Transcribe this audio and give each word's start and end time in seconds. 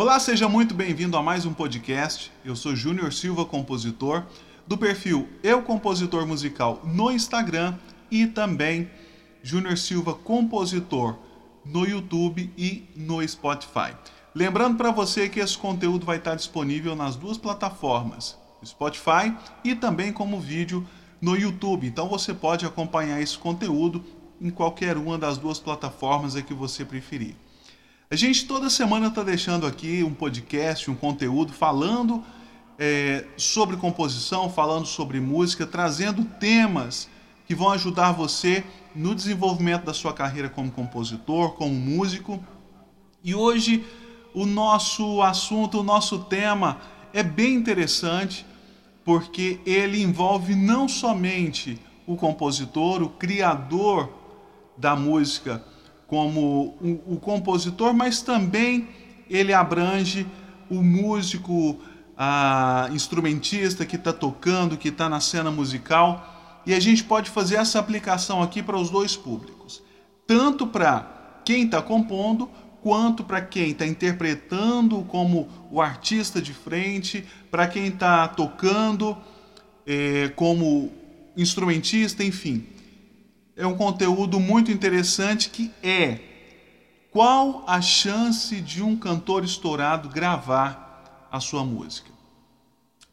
Olá, 0.00 0.20
seja 0.20 0.48
muito 0.48 0.76
bem-vindo 0.76 1.16
a 1.16 1.22
mais 1.24 1.44
um 1.44 1.52
podcast. 1.52 2.30
Eu 2.44 2.54
sou 2.54 2.76
Júnior 2.76 3.12
Silva, 3.12 3.44
compositor, 3.44 4.22
do 4.64 4.78
perfil 4.78 5.28
Eu 5.42 5.60
Compositor 5.60 6.24
Musical 6.24 6.80
no 6.84 7.10
Instagram 7.10 7.74
e 8.08 8.24
também 8.24 8.88
Júnior 9.42 9.76
Silva 9.76 10.14
Compositor 10.14 11.16
no 11.64 11.84
YouTube 11.84 12.48
e 12.56 12.88
no 12.94 13.26
Spotify. 13.26 13.92
Lembrando 14.32 14.76
para 14.76 14.92
você 14.92 15.28
que 15.28 15.40
esse 15.40 15.58
conteúdo 15.58 16.06
vai 16.06 16.18
estar 16.18 16.36
disponível 16.36 16.94
nas 16.94 17.16
duas 17.16 17.36
plataformas, 17.36 18.38
Spotify 18.64 19.34
e 19.64 19.74
também 19.74 20.12
como 20.12 20.38
vídeo 20.38 20.86
no 21.20 21.34
YouTube. 21.36 21.88
Então 21.88 22.08
você 22.08 22.32
pode 22.32 22.64
acompanhar 22.64 23.20
esse 23.20 23.36
conteúdo 23.36 24.04
em 24.40 24.48
qualquer 24.48 24.96
uma 24.96 25.18
das 25.18 25.38
duas 25.38 25.58
plataformas 25.58 26.40
que 26.40 26.54
você 26.54 26.84
preferir. 26.84 27.34
A 28.10 28.16
gente 28.16 28.46
toda 28.46 28.70
semana 28.70 29.08
está 29.08 29.22
deixando 29.22 29.66
aqui 29.66 30.02
um 30.02 30.14
podcast, 30.14 30.90
um 30.90 30.94
conteúdo 30.94 31.52
falando 31.52 32.24
é, 32.78 33.26
sobre 33.36 33.76
composição, 33.76 34.48
falando 34.48 34.86
sobre 34.86 35.20
música, 35.20 35.66
trazendo 35.66 36.24
temas 36.24 37.06
que 37.46 37.54
vão 37.54 37.70
ajudar 37.70 38.12
você 38.12 38.64
no 38.94 39.14
desenvolvimento 39.14 39.84
da 39.84 39.92
sua 39.92 40.14
carreira 40.14 40.48
como 40.48 40.70
compositor, 40.70 41.50
como 41.50 41.74
músico. 41.74 42.42
E 43.22 43.34
hoje 43.34 43.84
o 44.32 44.46
nosso 44.46 45.20
assunto, 45.20 45.80
o 45.80 45.82
nosso 45.82 46.20
tema 46.20 46.78
é 47.12 47.22
bem 47.22 47.56
interessante 47.56 48.46
porque 49.04 49.60
ele 49.66 50.02
envolve 50.02 50.54
não 50.54 50.88
somente 50.88 51.78
o 52.06 52.16
compositor, 52.16 53.02
o 53.02 53.10
criador 53.10 54.10
da 54.78 54.96
música, 54.96 55.62
como 56.08 56.74
o, 56.80 57.14
o 57.14 57.20
compositor, 57.20 57.92
mas 57.94 58.22
também 58.22 58.88
ele 59.28 59.52
abrange 59.52 60.26
o 60.68 60.82
músico, 60.82 61.78
a 62.16 62.88
instrumentista 62.92 63.84
que 63.84 63.96
está 63.96 64.12
tocando, 64.12 64.76
que 64.76 64.88
está 64.88 65.08
na 65.08 65.20
cena 65.20 65.50
musical. 65.50 66.62
E 66.66 66.74
a 66.74 66.80
gente 66.80 67.04
pode 67.04 67.30
fazer 67.30 67.56
essa 67.56 67.78
aplicação 67.78 68.42
aqui 68.42 68.62
para 68.62 68.76
os 68.76 68.90
dois 68.90 69.14
públicos, 69.16 69.82
tanto 70.26 70.66
para 70.66 71.40
quem 71.44 71.64
está 71.64 71.80
compondo, 71.80 72.50
quanto 72.82 73.22
para 73.22 73.42
quem 73.42 73.70
está 73.70 73.86
interpretando 73.86 75.02
como 75.02 75.46
o 75.70 75.80
artista 75.80 76.40
de 76.40 76.54
frente, 76.54 77.24
para 77.50 77.66
quem 77.66 77.88
está 77.88 78.26
tocando 78.28 79.16
é, 79.86 80.28
como 80.34 80.90
instrumentista, 81.36 82.24
enfim 82.24 82.77
é 83.58 83.66
um 83.66 83.76
conteúdo 83.76 84.38
muito 84.38 84.70
interessante 84.70 85.50
que 85.50 85.72
é 85.82 86.20
qual 87.10 87.64
a 87.66 87.80
chance 87.80 88.60
de 88.60 88.82
um 88.82 88.96
cantor 88.96 89.44
estourado 89.44 90.08
gravar 90.08 91.26
a 91.30 91.40
sua 91.40 91.64
música? 91.64 92.08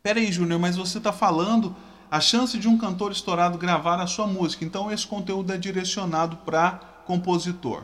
Peraí, 0.04 0.32
Júnior, 0.32 0.60
mas 0.60 0.76
você 0.76 1.00
está 1.00 1.12
falando 1.12 1.76
a 2.12 2.22
chance 2.22 2.60
de 2.60 2.68
um 2.68 2.78
cantor 2.78 3.12
estourado 3.12 3.58
gravar 3.58 4.00
a 4.00 4.06
sua 4.06 4.28
música. 4.28 4.64
Então 4.64 4.92
esse 4.92 5.08
conteúdo 5.08 5.52
é 5.52 5.58
direcionado 5.58 6.38
para 6.38 6.74
compositor. 7.08 7.84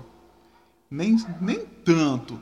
Nem, 0.89 1.17
nem 1.41 1.65
tanto. 1.83 2.39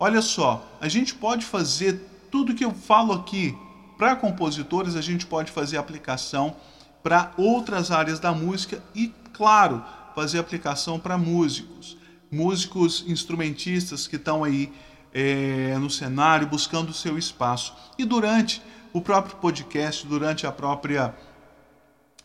Olha 0.00 0.20
só, 0.20 0.66
a 0.80 0.88
gente 0.88 1.14
pode 1.14 1.44
fazer 1.44 2.26
tudo 2.28 2.56
que 2.56 2.64
eu 2.64 2.74
falo 2.74 3.12
aqui 3.12 3.56
para 3.96 4.16
compositores, 4.16 4.96
a 4.96 5.00
gente 5.00 5.26
pode 5.26 5.52
fazer 5.52 5.76
aplicação 5.76 6.56
para 7.02 7.32
outras 7.36 7.92
áreas 7.92 8.18
da 8.18 8.32
música 8.32 8.82
e 8.94 9.12
claro, 9.32 9.84
fazer 10.14 10.38
aplicação 10.38 10.98
para 10.98 11.16
músicos, 11.16 11.96
músicos 12.30 13.04
instrumentistas 13.06 14.06
que 14.06 14.16
estão 14.16 14.44
aí 14.44 14.72
é, 15.12 15.76
no 15.78 15.90
cenário 15.90 16.46
buscando 16.46 16.90
o 16.90 16.94
seu 16.94 17.18
espaço. 17.18 17.74
E 17.98 18.04
durante 18.04 18.62
o 18.92 19.00
próprio 19.00 19.36
podcast, 19.36 20.06
durante 20.06 20.46
a 20.46 20.52
própria 20.52 21.14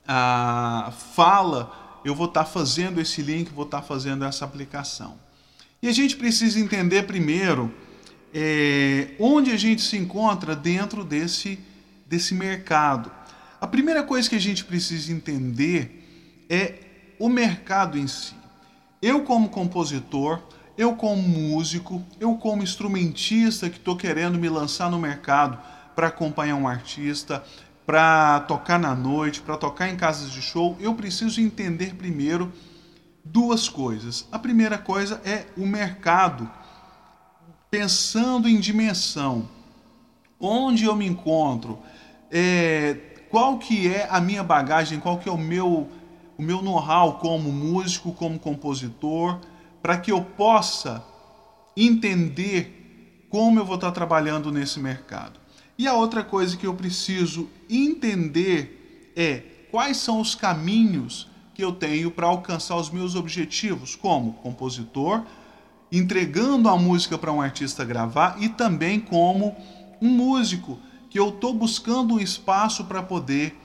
a 0.07 0.93
fala, 1.15 2.01
eu 2.05 2.13
vou 2.13 2.27
estar 2.27 2.43
tá 2.43 2.49
fazendo 2.49 3.01
esse 3.01 3.21
link, 3.21 3.51
vou 3.51 3.65
estar 3.65 3.81
tá 3.81 3.87
fazendo 3.87 4.23
essa 4.23 4.45
aplicação. 4.45 5.17
E 5.81 5.87
a 5.87 5.91
gente 5.91 6.15
precisa 6.15 6.59
entender 6.59 7.03
primeiro 7.03 7.73
é, 8.33 9.15
onde 9.19 9.51
a 9.51 9.57
gente 9.57 9.81
se 9.81 9.97
encontra 9.97 10.55
dentro 10.55 11.03
desse, 11.03 11.59
desse 12.05 12.33
mercado. 12.33 13.11
A 13.59 13.65
primeira 13.65 14.03
coisa 14.03 14.29
que 14.29 14.35
a 14.35 14.41
gente 14.41 14.63
precisa 14.63 15.11
entender 15.11 16.45
é 16.49 16.84
o 17.19 17.29
mercado 17.29 17.97
em 17.97 18.07
si. 18.07 18.35
Eu, 19.01 19.23
como 19.23 19.49
compositor, 19.49 20.41
eu, 20.77 20.95
como 20.95 21.21
músico, 21.21 22.03
eu, 22.19 22.35
como 22.35 22.63
instrumentista 22.63 23.69
que 23.69 23.77
estou 23.77 23.95
querendo 23.95 24.37
me 24.37 24.49
lançar 24.49 24.89
no 24.89 24.99
mercado 24.99 25.57
para 25.95 26.07
acompanhar 26.07 26.55
um 26.55 26.67
artista, 26.67 27.43
para 27.85 28.41
tocar 28.41 28.79
na 28.79 28.95
noite, 28.95 29.41
para 29.41 29.57
tocar 29.57 29.89
em 29.89 29.95
casas 29.95 30.31
de 30.31 30.41
show, 30.41 30.75
eu 30.79 30.93
preciso 30.95 31.39
entender 31.39 31.95
primeiro 31.95 32.51
duas 33.23 33.69
coisas. 33.69 34.27
A 34.31 34.39
primeira 34.39 34.77
coisa 34.77 35.21
é 35.23 35.45
o 35.55 35.65
mercado, 35.65 36.49
pensando 37.69 38.49
em 38.49 38.59
dimensão. 38.59 39.47
Onde 40.39 40.85
eu 40.85 40.95
me 40.95 41.05
encontro? 41.05 41.79
É, 42.31 42.97
qual 43.29 43.57
que 43.57 43.87
é 43.87 44.07
a 44.09 44.19
minha 44.19 44.43
bagagem? 44.43 44.99
Qual 44.99 45.17
que 45.17 45.29
é 45.29 45.31
o 45.31 45.37
meu 45.37 45.89
o 46.37 46.41
meu 46.41 46.61
know-how 46.61 47.19
como 47.19 47.51
músico, 47.51 48.11
como 48.13 48.39
compositor, 48.39 49.39
para 49.81 49.97
que 49.97 50.11
eu 50.11 50.21
possa 50.21 51.03
entender 51.75 53.27
como 53.29 53.59
eu 53.59 53.65
vou 53.65 53.75
estar 53.75 53.91
trabalhando 53.91 54.51
nesse 54.51 54.79
mercado. 54.79 55.39
E 55.77 55.87
a 55.87 55.93
outra 55.93 56.23
coisa 56.23 56.55
que 56.55 56.65
eu 56.65 56.73
preciso 56.73 57.49
entender 57.69 59.13
é 59.15 59.43
quais 59.71 59.97
são 59.97 60.21
os 60.21 60.35
caminhos 60.35 61.29
que 61.53 61.63
eu 61.63 61.71
tenho 61.71 62.11
para 62.11 62.27
alcançar 62.27 62.75
os 62.75 62.89
meus 62.89 63.15
objetivos 63.15 63.95
como 63.95 64.33
compositor, 64.33 65.23
entregando 65.91 66.69
a 66.69 66.77
música 66.77 67.17
para 67.17 67.31
um 67.31 67.41
artista 67.41 67.85
gravar 67.85 68.37
e 68.41 68.49
também 68.49 68.99
como 68.99 69.55
um 70.01 70.09
músico 70.09 70.79
que 71.09 71.19
eu 71.19 71.29
estou 71.29 71.53
buscando 71.53 72.15
um 72.15 72.19
espaço 72.19 72.85
para 72.85 73.01
poder 73.01 73.57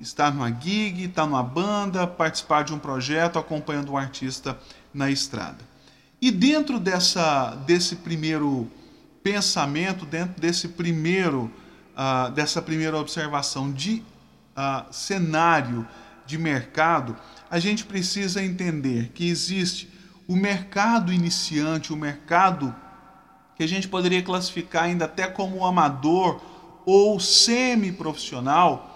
estar 0.00 0.32
numa 0.32 0.50
gig, 0.50 1.04
estar 1.04 1.26
numa 1.26 1.42
banda, 1.42 2.06
participar 2.06 2.64
de 2.64 2.72
um 2.72 2.78
projeto, 2.78 3.38
acompanhando 3.38 3.92
um 3.92 3.96
artista 3.96 4.58
na 4.92 5.10
estrada. 5.10 5.58
E 6.20 6.30
dentro 6.30 6.78
dessa, 6.78 7.54
desse 7.66 7.96
primeiro 7.96 8.68
pensamento, 9.22 10.04
dentro 10.04 10.40
desse 10.40 10.68
primeiro, 10.68 11.50
uh, 11.94 12.30
dessa 12.32 12.60
primeira 12.62 12.98
observação 12.98 13.70
de 13.70 14.02
uh, 14.56 14.92
cenário 14.92 15.86
de 16.26 16.36
mercado, 16.36 17.16
a 17.50 17.58
gente 17.58 17.84
precisa 17.84 18.42
entender 18.42 19.10
que 19.14 19.28
existe 19.28 19.88
o 20.26 20.36
mercado 20.36 21.12
iniciante, 21.12 21.92
o 21.92 21.96
mercado 21.96 22.74
que 23.56 23.62
a 23.62 23.66
gente 23.66 23.88
poderia 23.88 24.22
classificar 24.22 24.84
ainda 24.84 25.06
até 25.06 25.26
como 25.26 25.66
amador 25.66 26.40
ou 26.84 27.18
semi-profissional, 27.18 28.87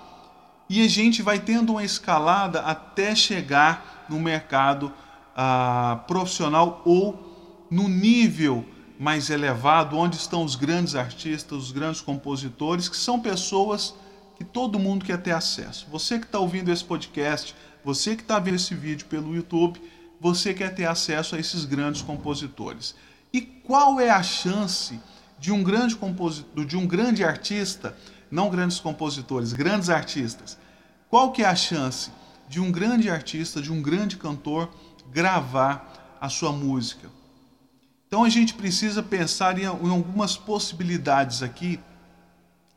e 0.75 0.83
a 0.83 0.89
gente 0.89 1.21
vai 1.21 1.39
tendo 1.39 1.73
uma 1.73 1.85
escalada 1.85 2.61
até 2.61 3.15
chegar 3.15 4.07
no 4.09 4.19
mercado 4.19 4.91
ah, 5.37 6.03
profissional 6.09 6.81
ou 6.87 7.67
no 7.71 7.91
nível 7.91 8.65
mais 8.99 9.29
elevado, 9.29 9.99
onde 9.99 10.17
estão 10.17 10.43
os 10.43 10.57
grandes 10.57 10.95
artistas, 10.95 11.65
os 11.65 11.73
grandes 11.73 12.01
compositores, 12.01 12.89
que 12.89 12.97
são 12.97 13.21
pessoas 13.21 13.95
que 14.35 14.45
todo 14.45 14.79
mundo 14.79 15.05
quer 15.05 15.21
ter 15.21 15.33
acesso. 15.33 15.87
Você 15.91 16.19
que 16.19 16.25
está 16.25 16.39
ouvindo 16.39 16.73
esse 16.73 16.83
podcast, 16.83 17.55
você 17.85 18.17
que 18.17 18.23
está 18.23 18.39
vendo 18.39 18.55
esse 18.55 18.75
vídeo 18.75 19.07
pelo 19.09 19.37
YouTube, 19.37 19.79
você 20.19 20.55
quer 20.55 20.75
ter 20.75 20.87
acesso 20.87 21.37
a 21.37 21.39
esses 21.39 21.67
grandes 21.67 22.01
compositores. 22.01 22.95
E 23.31 23.43
qual 23.43 24.01
é 24.01 24.09
a 24.09 24.23
chance 24.23 24.99
de 25.39 25.53
um 25.53 25.63
grande 25.63 25.97
compositor, 25.97 26.65
de 26.65 26.79
um 26.79 26.87
grande 26.87 27.23
artista, 27.23 27.95
não 28.31 28.49
grandes 28.49 28.81
compositores, 28.81 29.53
grandes 29.53 29.91
artistas, 29.91 30.62
qual 31.13 31.31
que 31.31 31.43
é 31.43 31.47
a 31.47 31.55
chance 31.55 32.11
de 32.49 32.59
um 32.59 32.73
grande 32.73 33.11
artista, 33.11 33.61
de 33.61 33.71
um 33.71 33.83
grande 33.83 34.17
cantor 34.17 34.71
gravar 35.13 36.17
a 36.19 36.31
sua 36.31 36.53
música? 36.53 37.07
Então 38.09 38.25
a 38.25 38.31
gente 38.31 38.55
precisa 38.55 39.03
pensar 39.03 39.59
em, 39.59 39.67
algumas 39.67 40.39
possibilidades 40.39 41.43
aqui 41.43 41.79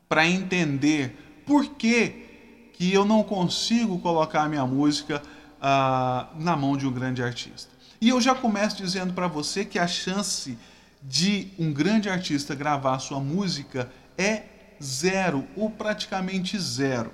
para 0.06 0.28
entender 0.28 1.42
por 1.46 1.64
que, 1.64 2.68
que 2.74 2.92
eu 2.92 3.06
não 3.06 3.22
consigo 3.22 3.98
colocar 4.00 4.42
a 4.42 4.48
minha 4.50 4.66
música 4.66 5.22
ah, 5.58 6.28
na 6.38 6.54
mão 6.54 6.76
de 6.76 6.86
um 6.86 6.92
grande 6.92 7.22
artista. 7.22 7.70
E 8.02 8.10
eu 8.10 8.20
já 8.20 8.34
começo 8.34 8.76
dizendo 8.76 9.14
para 9.14 9.28
você 9.28 9.64
que 9.64 9.78
a 9.78 9.86
chance 9.86 10.58
de 11.02 11.48
um 11.58 11.72
grande 11.72 12.10
artista 12.10 12.54
gravar 12.54 12.98
sua 12.98 13.18
música 13.18 13.90
é 14.18 14.42
zero 14.82 15.46
ou 15.56 15.70
praticamente 15.70 16.58
zero. 16.58 17.10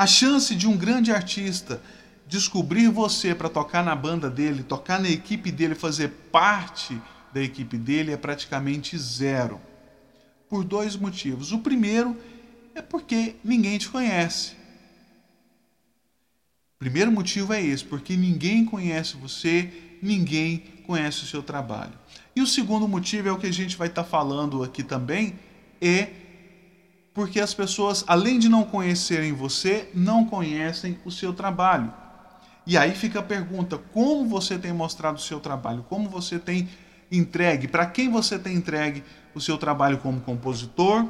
A 0.00 0.06
chance 0.06 0.56
de 0.56 0.66
um 0.66 0.78
grande 0.78 1.12
artista 1.12 1.82
descobrir 2.26 2.88
você 2.88 3.34
para 3.34 3.50
tocar 3.50 3.84
na 3.84 3.94
banda 3.94 4.30
dele, 4.30 4.62
tocar 4.62 4.98
na 4.98 5.10
equipe 5.10 5.52
dele, 5.52 5.74
fazer 5.74 6.08
parte 6.32 6.98
da 7.34 7.42
equipe 7.42 7.76
dele 7.76 8.10
é 8.10 8.16
praticamente 8.16 8.96
zero. 8.96 9.60
por 10.48 10.64
dois 10.64 10.96
motivos. 10.96 11.52
O 11.52 11.58
primeiro 11.58 12.16
é 12.74 12.80
porque 12.80 13.36
ninguém 13.44 13.76
te 13.76 13.90
conhece. 13.90 14.52
O 16.76 16.78
primeiro 16.78 17.12
motivo 17.12 17.52
é 17.52 17.62
esse, 17.62 17.84
porque 17.84 18.16
ninguém 18.16 18.64
conhece 18.64 19.18
você, 19.18 19.70
ninguém 20.00 20.64
conhece 20.86 21.24
o 21.24 21.26
seu 21.26 21.42
trabalho. 21.42 21.92
E 22.34 22.40
o 22.40 22.46
segundo 22.46 22.88
motivo 22.88 23.28
é 23.28 23.32
o 23.32 23.38
que 23.38 23.46
a 23.48 23.52
gente 23.52 23.76
vai 23.76 23.88
estar 23.88 24.04
falando 24.04 24.64
aqui 24.64 24.82
também, 24.82 25.38
é 25.78 26.29
porque 27.20 27.38
as 27.38 27.52
pessoas, 27.52 28.02
além 28.06 28.38
de 28.38 28.48
não 28.48 28.64
conhecerem 28.64 29.34
você, 29.34 29.90
não 29.92 30.24
conhecem 30.24 30.98
o 31.04 31.10
seu 31.10 31.34
trabalho. 31.34 31.92
E 32.66 32.78
aí 32.78 32.92
fica 32.92 33.18
a 33.18 33.22
pergunta: 33.22 33.76
como 33.92 34.26
você 34.26 34.58
tem 34.58 34.72
mostrado 34.72 35.18
o 35.18 35.20
seu 35.20 35.38
trabalho? 35.38 35.84
Como 35.86 36.08
você 36.08 36.38
tem 36.38 36.66
entregue? 37.12 37.68
Para 37.68 37.84
quem 37.84 38.08
você 38.08 38.38
tem 38.38 38.56
entregue 38.56 39.04
o 39.34 39.40
seu 39.40 39.58
trabalho 39.58 39.98
como 39.98 40.22
compositor, 40.22 41.06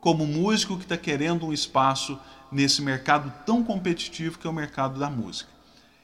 como 0.00 0.26
músico 0.26 0.76
que 0.76 0.82
está 0.82 0.96
querendo 0.96 1.46
um 1.46 1.52
espaço 1.52 2.18
nesse 2.50 2.82
mercado 2.82 3.32
tão 3.46 3.62
competitivo 3.62 4.40
que 4.40 4.46
é 4.48 4.50
o 4.50 4.52
mercado 4.52 4.98
da 4.98 5.08
música? 5.08 5.52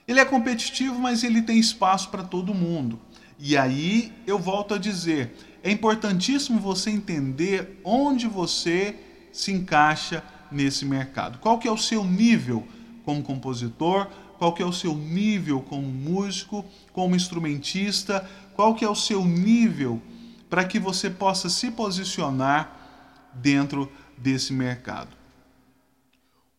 Ele 0.07 0.21
é 0.21 0.25
competitivo, 0.25 0.97
mas 0.97 1.25
ele 1.25 1.43
tem 1.43 1.59
espaço 1.59 2.09
para 2.09 2.23
todo 2.23 2.55
mundo. 2.55 3.01
E 3.37 3.57
aí 3.57 4.13
eu 4.25 4.39
volto 4.39 4.75
a 4.75 4.79
dizer: 4.79 5.35
é 5.61 5.73
importantíssimo 5.73 6.61
você 6.61 6.89
entender 6.89 7.81
onde 7.83 8.29
você 8.29 8.95
se 9.33 9.53
encaixa 9.53 10.23
nesse 10.51 10.85
mercado. 10.85 11.39
Qual 11.39 11.59
que 11.59 11.69
é 11.69 11.73
o 11.73 11.79
seu 11.79 12.05
nível 12.05 12.67
como 13.05 13.23
compositor? 13.23 14.09
qual 14.39 14.53
que 14.53 14.63
é 14.63 14.67
o 14.67 14.73
seu 14.73 14.95
nível 14.95 15.61
como 15.61 15.87
músico, 15.89 16.65
como 16.93 17.17
instrumentista, 17.17 18.29
qual 18.55 18.75
que 18.75 18.85
é 18.85 18.89
o 18.89 18.95
seu 18.95 19.25
nível 19.25 20.01
para 20.49 20.65
que 20.65 20.79
você 20.79 21.11
possa 21.11 21.51
se 21.51 21.71
posicionar 21.71 23.31
dentro 23.35 23.91
desse 24.17 24.53
mercado. 24.53 25.11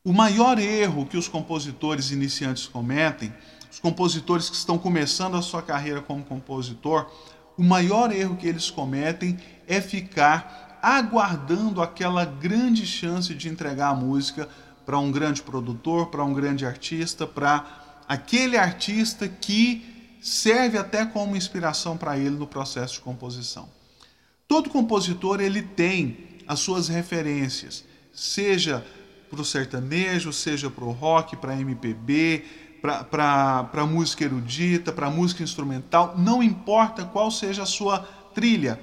O 0.04 0.13
maior 0.13 0.60
erro 0.60 1.06
que 1.06 1.18
os 1.18 1.27
compositores 1.27 2.12
iniciantes 2.12 2.68
cometem, 2.68 3.33
os 3.71 3.80
compositores 3.80 4.50
que 4.50 4.56
estão 4.56 4.77
começando 4.77 5.36
a 5.36 5.42
sua 5.42 5.62
carreira 5.62 6.01
como 6.01 6.24
compositor, 6.24 7.10
o 7.57 7.63
maior 7.63 8.12
erro 8.12 8.36
que 8.36 8.48
eles 8.48 8.69
cometem 8.69 9.38
é 9.68 9.81
ficar 9.81 10.69
aguardando 10.81 11.81
aquela 11.81 12.26
grande 12.26 12.86
chance 12.86 13.34
de 13.34 13.50
entregar 13.50 13.90
a 13.90 13.96
música 13.96 14.48
para 14.86 14.98
um 14.98 15.12
grande 15.12 15.42
produtor, 15.42 16.08
para 16.08 16.24
um 16.24 16.34
grande 16.34 16.66
artista, 16.66 17.28
para 17.28 17.66
aquele 18.08 18.58
artista 18.58 19.28
que 19.28 20.18
serve 20.22 20.78
até 20.78 21.06
como 21.06 21.36
inspiração 21.36 21.96
para 21.96 22.18
ele 22.18 22.31
no 22.31 22.48
processo 22.48 22.96
de 22.96 23.02
composição. 23.02 23.70
Todo 24.48 24.70
compositor 24.70 25.40
ele 25.40 25.62
tem 25.62 26.18
as 26.48 26.60
suas 26.60 26.88
referências, 26.88 27.86
seja 28.12 28.84
para 29.30 29.42
o 29.42 29.46
sertanejo, 29.46 30.34
seja 30.34 30.72
para 30.72 30.84
o 30.84 30.92
rock, 30.92 31.38
para 31.38 31.56
MPB, 31.56 32.44
para 32.81 33.86
música 33.86 34.24
erudita, 34.24 34.92
para 34.92 35.10
música 35.10 35.44
instrumental, 35.44 36.16
não 36.18 36.42
importa 36.42 37.06
qual 37.06 37.30
seja 37.30 37.64
a 37.64 37.68
sua 37.68 38.00
trilha, 38.34 38.80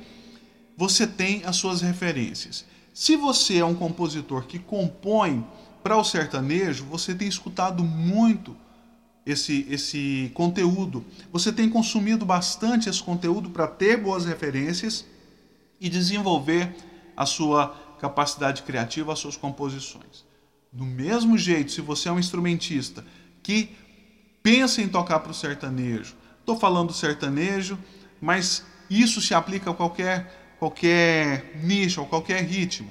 você 0.77 1.07
tem 1.07 1.43
as 1.45 1.57
suas 1.57 1.81
referências. 1.81 2.65
Se 2.93 3.17
você 3.17 3.59
é 3.59 3.65
um 3.65 3.75
compositor 3.75 4.47
que 4.47 4.59
compõe 4.59 5.47
para 5.83 5.97
o 5.97 6.05
sertanejo, 6.05 6.85
você 6.85 7.15
tem 7.15 7.29
escutado 7.29 7.85
muito 7.85 8.57
esse, 9.25 9.67
esse 9.69 10.31
conteúdo. 10.35 11.05
Você 11.33 11.53
tem 11.53 11.69
consumido 11.69 12.25
bastante 12.25 12.89
esse 12.89 13.03
conteúdo 13.03 13.51
para 13.51 13.67
ter 13.67 13.97
boas 13.97 14.25
referências 14.25 15.05
e 15.81 15.89
desenvolver 15.89 16.75
a 17.17 17.27
sua 17.27 17.69
capacidade 18.01 18.63
criativa, 18.63 19.13
as 19.13 19.19
suas 19.19 19.37
composições. 19.37 20.25
Do 20.73 20.85
mesmo 20.85 21.37
jeito, 21.37 21.73
se 21.73 21.81
você 21.81 22.09
é 22.09 22.13
um 22.13 22.19
instrumentista 22.19 23.05
que 23.43 23.71
pensa 24.43 24.81
em 24.81 24.89
tocar 24.89 25.21
para 25.21 25.33
o 25.33 25.35
sertanejo, 25.35 26.15
estou 26.41 26.57
falando 26.57 26.93
sertanejo, 26.93 27.79
mas 28.21 28.65
isso 28.89 29.21
se 29.21 29.35
aplica 29.35 29.71
a 29.71 29.75
qualquer, 29.75 30.46
qualquer 30.59 31.57
nicho, 31.63 32.01
a 32.01 32.07
qualquer 32.07 32.43
ritmo. 32.45 32.91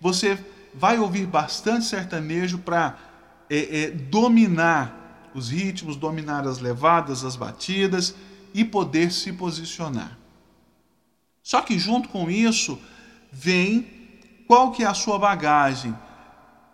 Você 0.00 0.38
vai 0.74 0.98
ouvir 0.98 1.26
bastante 1.26 1.84
sertanejo 1.84 2.58
para 2.58 2.98
é, 3.48 3.84
é, 3.84 3.90
dominar 3.90 5.30
os 5.34 5.50
ritmos, 5.50 5.96
dominar 5.96 6.46
as 6.46 6.58
levadas, 6.58 7.24
as 7.24 7.36
batidas 7.36 8.14
e 8.52 8.64
poder 8.64 9.12
se 9.12 9.32
posicionar. 9.32 10.18
Só 11.42 11.60
que 11.60 11.78
junto 11.78 12.08
com 12.08 12.30
isso 12.30 12.78
vem 13.30 13.86
qual 14.46 14.72
que 14.72 14.82
é 14.82 14.86
a 14.86 14.94
sua 14.94 15.18
bagagem, 15.18 15.96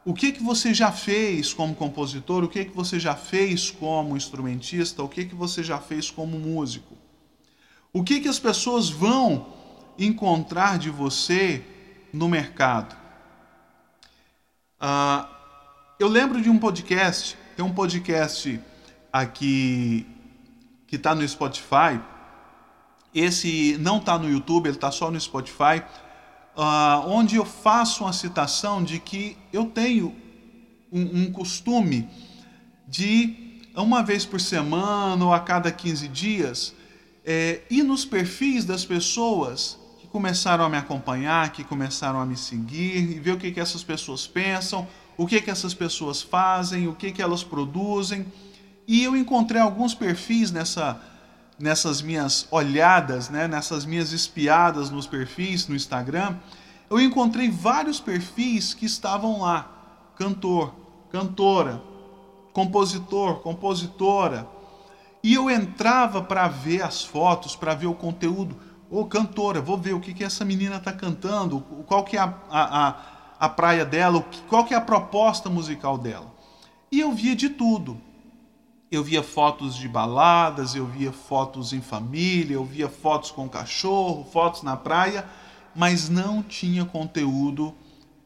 o 0.04 0.14
que 0.14 0.32
que 0.32 0.42
você 0.42 0.74
já 0.74 0.90
fez 0.90 1.52
como 1.54 1.74
compositor, 1.74 2.42
o 2.42 2.48
que 2.48 2.64
que 2.64 2.74
você 2.74 2.98
já 2.98 3.14
fez 3.14 3.70
como 3.70 4.16
instrumentista, 4.16 5.02
o 5.02 5.08
que 5.08 5.24
que 5.24 5.34
você 5.34 5.62
já 5.62 5.78
fez 5.78 6.10
como 6.10 6.38
músico. 6.38 6.96
O 7.92 8.02
que 8.02 8.20
que 8.20 8.28
as 8.28 8.38
pessoas 8.38 8.88
vão 8.88 9.46
encontrar 9.98 10.78
de 10.78 10.90
você 10.90 11.64
no 12.12 12.28
mercado? 12.28 12.96
Uh, 14.80 15.26
eu 15.98 16.08
lembro 16.08 16.40
de 16.42 16.50
um 16.50 16.58
podcast, 16.58 17.36
tem 17.56 17.64
um 17.64 17.72
podcast 17.72 18.60
aqui 19.12 20.06
que 20.86 20.96
está 20.96 21.14
no 21.14 21.26
Spotify. 21.26 22.00
Esse 23.14 23.76
não 23.78 23.98
está 23.98 24.18
no 24.18 24.28
YouTube, 24.28 24.66
ele 24.66 24.76
está 24.76 24.90
só 24.90 25.10
no 25.10 25.20
Spotify, 25.20 25.82
uh, 26.56 27.06
onde 27.06 27.36
eu 27.36 27.44
faço 27.44 28.04
uma 28.04 28.12
citação 28.12 28.82
de 28.82 28.98
que 28.98 29.36
eu 29.52 29.66
tenho 29.66 30.16
um, 30.90 31.22
um 31.22 31.32
costume 31.32 32.08
de, 32.88 33.60
uma 33.74 34.02
vez 34.02 34.26
por 34.26 34.40
semana 34.40 35.24
ou 35.24 35.32
a 35.32 35.40
cada 35.40 35.70
15 35.70 36.08
dias, 36.08 36.74
é, 37.24 37.62
ir 37.70 37.82
nos 37.82 38.04
perfis 38.04 38.64
das 38.64 38.84
pessoas 38.84 39.78
começaram 40.12 40.62
a 40.62 40.68
me 40.68 40.76
acompanhar, 40.76 41.50
que 41.52 41.64
começaram 41.64 42.20
a 42.20 42.26
me 42.26 42.36
seguir 42.36 42.98
e 42.98 43.18
ver 43.18 43.32
o 43.32 43.38
que, 43.38 43.50
que 43.50 43.58
essas 43.58 43.82
pessoas 43.82 44.26
pensam, 44.26 44.86
o 45.16 45.26
que, 45.26 45.40
que 45.40 45.50
essas 45.50 45.72
pessoas 45.72 46.20
fazem, 46.20 46.86
o 46.86 46.94
que, 46.94 47.10
que 47.10 47.22
elas 47.22 47.42
produzem. 47.42 48.26
E 48.86 49.02
eu 49.02 49.16
encontrei 49.16 49.58
alguns 49.58 49.94
perfis 49.94 50.52
nessa, 50.52 51.00
nessas 51.58 52.02
minhas 52.02 52.46
olhadas, 52.50 53.30
né, 53.30 53.48
nessas 53.48 53.86
minhas 53.86 54.12
espiadas 54.12 54.90
nos 54.90 55.06
perfis 55.06 55.66
no 55.66 55.74
Instagram. 55.74 56.36
Eu 56.90 57.00
encontrei 57.00 57.50
vários 57.50 57.98
perfis 57.98 58.74
que 58.74 58.84
estavam 58.84 59.40
lá: 59.40 60.12
cantor, 60.14 60.74
cantora, 61.10 61.82
compositor, 62.52 63.36
compositora. 63.36 64.46
E 65.24 65.32
eu 65.32 65.48
entrava 65.48 66.20
para 66.20 66.48
ver 66.48 66.82
as 66.82 67.02
fotos, 67.02 67.56
para 67.56 67.74
ver 67.74 67.86
o 67.86 67.94
conteúdo 67.94 68.71
Ô, 68.92 69.06
cantora, 69.06 69.58
vou 69.58 69.78
ver 69.78 69.94
o 69.94 70.00
que, 70.00 70.12
que 70.12 70.22
essa 70.22 70.44
menina 70.44 70.76
está 70.76 70.92
cantando, 70.92 71.62
qual 71.86 72.04
que 72.04 72.14
é 72.14 72.20
a, 72.20 72.34
a, 72.50 72.96
a 73.40 73.48
praia 73.48 73.86
dela, 73.86 74.22
qual 74.50 74.66
que 74.66 74.74
é 74.74 74.76
a 74.76 74.82
proposta 74.82 75.48
musical 75.48 75.96
dela. 75.96 76.30
E 76.90 77.00
eu 77.00 77.10
via 77.12 77.34
de 77.34 77.48
tudo. 77.48 77.98
Eu 78.90 79.02
via 79.02 79.22
fotos 79.22 79.76
de 79.76 79.88
baladas, 79.88 80.74
eu 80.74 80.84
via 80.84 81.10
fotos 81.10 81.72
em 81.72 81.80
família, 81.80 82.52
eu 82.52 82.66
via 82.66 82.86
fotos 82.86 83.30
com 83.30 83.48
cachorro, 83.48 84.28
fotos 84.30 84.62
na 84.62 84.76
praia, 84.76 85.26
mas 85.74 86.10
não 86.10 86.42
tinha 86.42 86.84
conteúdo, 86.84 87.74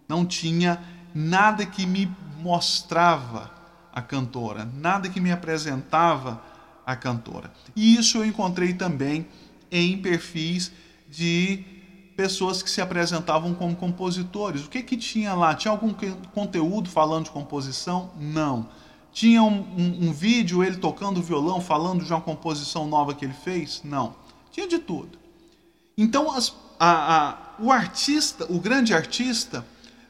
não 0.09 0.27
tinha 0.27 0.83
nada 1.15 1.65
que 1.65 1.87
me 1.87 2.11
mostrava 2.41 3.53
a 3.93 4.03
cantora, 4.03 4.69
nada 4.75 5.09
que 5.09 5.21
me 5.21 5.31
apresentava 5.31 6.43
a 6.85 6.97
cantora. 6.97 7.53
E 7.77 7.95
isso 7.97 8.19
eu 8.19 8.25
encontrei 8.25 8.75
também 8.75 9.29
em 9.71 9.99
perfis 9.99 10.73
de 11.09 11.65
pessoas 12.17 12.63
que 12.63 12.71
se 12.71 12.81
apresentavam 12.81 13.55
como 13.55 13.77
compositores. 13.77 14.65
O 14.65 14.71
que 14.71 14.83
que 14.83 14.97
tinha 14.97 15.35
lá? 15.35 15.55
Tinha 15.55 15.71
algum 15.71 15.95
conteúdo 16.33 16.89
falando 16.89 17.27
de 17.27 17.31
composição? 17.31 18.11
Não. 18.19 18.69
Tinha 19.13 19.43
um, 19.43 19.61
um, 19.79 20.09
um 20.09 20.13
vídeo 20.13 20.65
ele 20.65 20.77
tocando 20.77 21.23
violão, 21.23 21.61
falando 21.61 22.05
de 22.05 22.13
uma 22.13 22.21
composição 22.21 22.87
nova 22.87 23.15
que 23.15 23.25
ele 23.25 23.35
fez? 23.35 23.83
Não. 23.85 24.15
Tinha 24.51 24.67
de 24.67 24.79
tudo. 24.79 25.19
Então, 25.97 26.31
as, 26.31 26.55
a, 26.79 27.17
a, 27.17 27.39
o 27.59 27.71
artista, 27.71 28.47
o 28.51 28.59
grande 28.59 28.93
artista, 28.95 29.67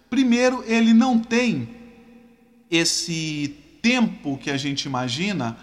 primeiro, 0.09 0.65
ele 0.67 0.93
não 0.93 1.19
tem 1.19 1.69
esse 2.71 3.57
tempo 3.81 4.37
que 4.39 4.51
a 4.51 4.57
gente 4.57 4.85
imagina 4.85 5.57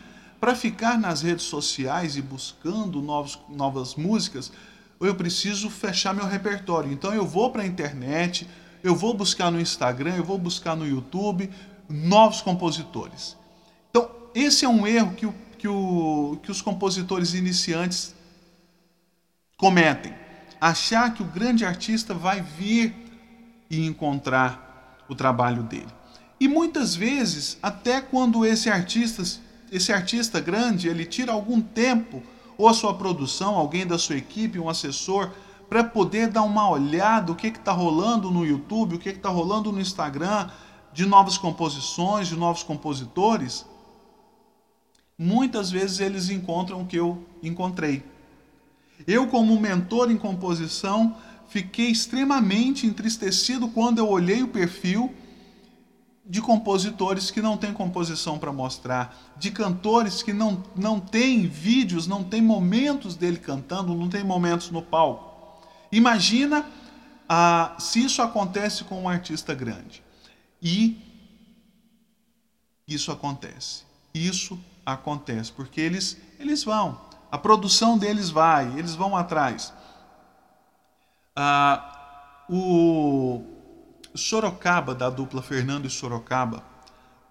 para 0.44 0.56
ficar 0.56 1.00
nas 1.00 1.22
redes 1.22 1.46
sociais 1.46 2.18
e 2.18 2.22
buscando 2.22 3.02
novos, 3.02 3.40
novas 3.48 3.96
músicas, 3.96 4.52
eu 5.00 5.16
preciso 5.16 5.70
fechar 5.70 6.14
meu 6.14 6.26
repertório. 6.26 6.92
Então 6.92 7.14
eu 7.14 7.26
vou 7.26 7.50
para 7.50 7.62
a 7.62 7.66
internet, 7.66 8.46
eu 8.84 8.94
vou 8.94 9.14
buscar 9.14 9.50
no 9.50 9.58
Instagram, 9.58 10.18
eu 10.18 10.24
vou 10.26 10.38
buscar 10.38 10.76
no 10.76 10.86
YouTube 10.86 11.50
novos 11.88 12.42
compositores. 12.42 13.38
Então, 13.90 14.12
esse 14.36 14.66
é 14.66 14.68
um 14.68 14.86
erro 14.86 15.14
que, 15.14 15.26
o, 15.26 15.34
que, 15.58 15.66
o, 15.66 16.38
que 16.44 16.52
os 16.52 16.62
compositores 16.62 17.34
iniciantes 17.34 18.14
cometem. 19.56 20.14
achar 20.60 21.14
que 21.14 21.24
o 21.24 21.26
grande 21.26 21.64
artista 21.64 22.14
vai 22.14 22.42
vir 22.42 22.94
e 23.70 23.86
encontrar 23.86 25.06
o 25.08 25.16
trabalho 25.16 25.64
dele. 25.64 25.88
E 26.38 26.50
muitas 26.50 26.98
vezes, 26.98 27.58
até 27.64 28.02
quando 28.02 28.46
esse 28.46 28.70
artista, 28.70 29.24
esse 29.74 29.92
artista 29.92 30.40
grande, 30.40 30.88
ele 30.88 31.04
tira 31.04 31.32
algum 31.32 31.60
tempo 31.60 32.22
ou 32.56 32.68
a 32.68 32.74
sua 32.74 32.94
produção, 32.94 33.56
alguém 33.56 33.88
da 33.88 33.98
sua 33.98 34.16
equipe, 34.16 34.60
um 34.60 34.70
assessor, 34.70 35.32
para 35.68 35.84
poder 35.84 36.28
dar 36.28 36.44
uma 36.44 36.70
olhada 36.70 37.32
o 37.32 37.36
que 37.36 37.48
está 37.48 37.72
rolando 37.72 38.30
no 38.30 38.46
YouTube, 38.46 38.96
o 38.96 39.00
que 39.00 39.10
está 39.10 39.30
rolando 39.30 39.72
no 39.72 39.82
Instagram, 39.82 40.50
de 40.94 41.08
novas 41.08 41.40
composições, 41.40 42.28
de 42.28 42.36
novos 42.36 42.62
compositores, 42.62 43.66
muitas 45.18 45.72
vezes 45.72 46.00
eles 46.00 46.30
encontram 46.30 46.82
o 46.82 46.86
que 46.86 46.98
eu 46.98 47.26
encontrei. 47.42 48.04
Eu, 49.08 49.26
como 49.28 49.60
mentor 49.60 50.12
em 50.12 50.18
composição, 50.18 51.18
fiquei 51.48 51.88
extremamente 51.88 52.86
entristecido 52.86 53.68
quando 53.70 53.98
eu 53.98 54.08
olhei 54.08 54.44
o 54.44 54.48
perfil 54.48 55.12
de 56.26 56.42
compositores 56.42 57.30
que 57.30 57.42
não 57.42 57.58
têm 57.58 57.74
composição 57.74 58.40
para 58.40 58.52
mostrar, 58.52 59.18
de 59.38 59.52
cantores 59.52 60.24
que 60.24 60.32
não, 60.32 60.64
não 60.76 61.00
têm 61.00 61.48
vídeos, 61.48 62.08
não 62.08 62.24
têm 62.24 62.42
momentos 62.42 63.16
dele 63.16 63.38
cantando, 63.38 63.94
não 63.94 64.10
tem 64.10 64.24
momentos 64.24 64.72
no 64.72 64.82
palco. 64.82 65.62
Imagina 65.92 66.66
ah, 67.28 67.76
se 67.78 68.04
isso 68.04 68.22
acontece 68.22 68.84
com 68.86 69.04
um 69.04 69.10
artista 69.10 69.54
grande. 69.54 70.02
E 70.62 70.98
isso 72.88 73.12
acontece. 73.12 73.84
Isso 74.14 74.58
acontece, 74.86 75.52
porque 75.52 75.82
eles, 75.82 76.18
eles 76.40 76.64
vão 76.64 76.98
a 77.34 77.38
produção 77.40 77.98
deles 77.98 78.30
vai, 78.30 78.78
eles 78.78 78.94
vão 78.94 79.18
atrás. 79.18 79.74
Ah, 81.36 82.44
o 82.48 83.53
Sorocaba, 84.16 84.94
da 84.94 85.10
dupla 85.10 85.42
Fernando 85.42 85.86
e 85.86 85.90
Sorocaba, 85.90 86.64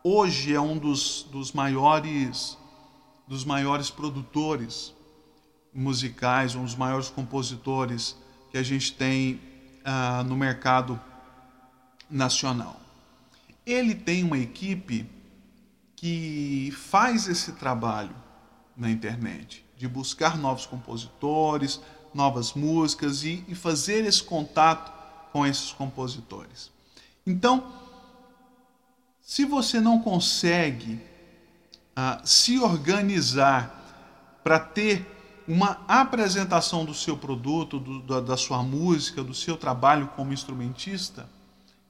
hoje 0.02 0.54
é 0.54 0.60
um 0.60 0.76
dos, 0.76 1.26
dos 1.30 1.52
maiores 1.52 2.58
dos 3.26 3.44
maiores 3.44 3.88
produtores 3.88 4.92
musicais, 5.72 6.54
um 6.54 6.64
dos 6.64 6.74
maiores 6.74 7.08
compositores 7.08 8.16
que 8.50 8.58
a 8.58 8.62
gente 8.62 8.92
tem 8.92 9.40
ah, 9.84 10.22
no 10.26 10.36
mercado 10.36 11.00
nacional. 12.10 12.78
Ele 13.64 13.94
tem 13.94 14.24
uma 14.24 14.38
equipe 14.38 15.08
que 15.96 16.74
faz 16.76 17.28
esse 17.28 17.52
trabalho 17.52 18.14
na 18.76 18.90
internet 18.90 19.64
de 19.76 19.88
buscar 19.88 20.36
novos 20.36 20.66
compositores, 20.66 21.80
novas 22.12 22.52
músicas 22.52 23.24
e, 23.24 23.44
e 23.48 23.54
fazer 23.54 24.04
esse 24.04 24.22
contato 24.22 25.01
com 25.32 25.46
esses 25.46 25.72
compositores. 25.72 26.70
Então, 27.26 27.72
se 29.20 29.44
você 29.44 29.80
não 29.80 30.00
consegue 30.00 30.94
uh, 31.96 32.20
se 32.24 32.58
organizar 32.58 33.80
para 34.44 34.60
ter 34.60 35.08
uma 35.48 35.80
apresentação 35.88 36.84
do 36.84 36.94
seu 36.94 37.16
produto, 37.16 37.78
do, 37.78 38.20
da 38.20 38.36
sua 38.36 38.62
música, 38.62 39.22
do 39.22 39.34
seu 39.34 39.56
trabalho 39.56 40.08
como 40.14 40.32
instrumentista, 40.32 41.28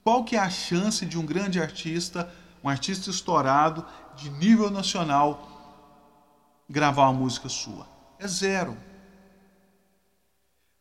qual 0.05 0.25
que 0.25 0.37
é 0.37 0.39
a 0.39 0.51
chance 0.51 1.05
de 1.05 1.19
um 1.19 1.25
grande 1.25 1.61
artista, 1.61 2.33
um 2.63 2.69
artista 2.69 3.11
estourado 3.11 3.85
de 4.17 4.31
nível 4.31 4.71
nacional, 4.71 5.49
gravar 6.69 7.09
uma 7.11 7.21
música 7.21 7.49
sua. 7.49 7.87
É 8.19 8.27
zero. 8.27 8.77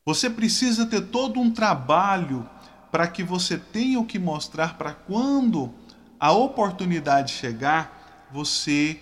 Você 0.06 0.30
precisa 0.30 0.86
ter 0.86 1.02
todo 1.02 1.40
um 1.40 1.52
trabalho 1.52 2.50
para 2.92 3.08
que 3.08 3.24
você 3.24 3.58
tenha 3.58 4.00
o 4.00 4.06
que 4.06 4.20
mostrar 4.20 4.78
para 4.78 4.94
quando 4.94 5.74
a 6.20 6.32
oportunidade 6.32 7.34
chegar, 7.34 8.28
você 8.32 9.00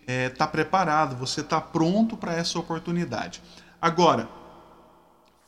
está 0.00 0.12
é, 0.12 0.28
tá 0.28 0.46
preparado, 0.46 1.16
você 1.16 1.40
está 1.40 1.60
pronto 1.60 2.16
para 2.16 2.34
essa 2.34 2.58
oportunidade. 2.58 3.42
Agora, 3.80 4.28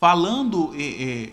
falando 0.00 0.74
é, 0.74 1.02
é, 1.02 1.32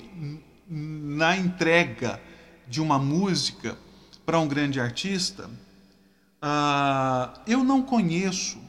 na 0.68 1.38
entrega 1.38 2.22
de 2.68 2.82
uma 2.82 3.00
música 3.00 3.78
para 4.26 4.40
um 4.40 4.48
grande 4.48 4.80
artista, 4.80 5.50
uh, 6.42 7.40
eu 7.46 7.64
não 7.64 7.82
conheço 7.82 8.60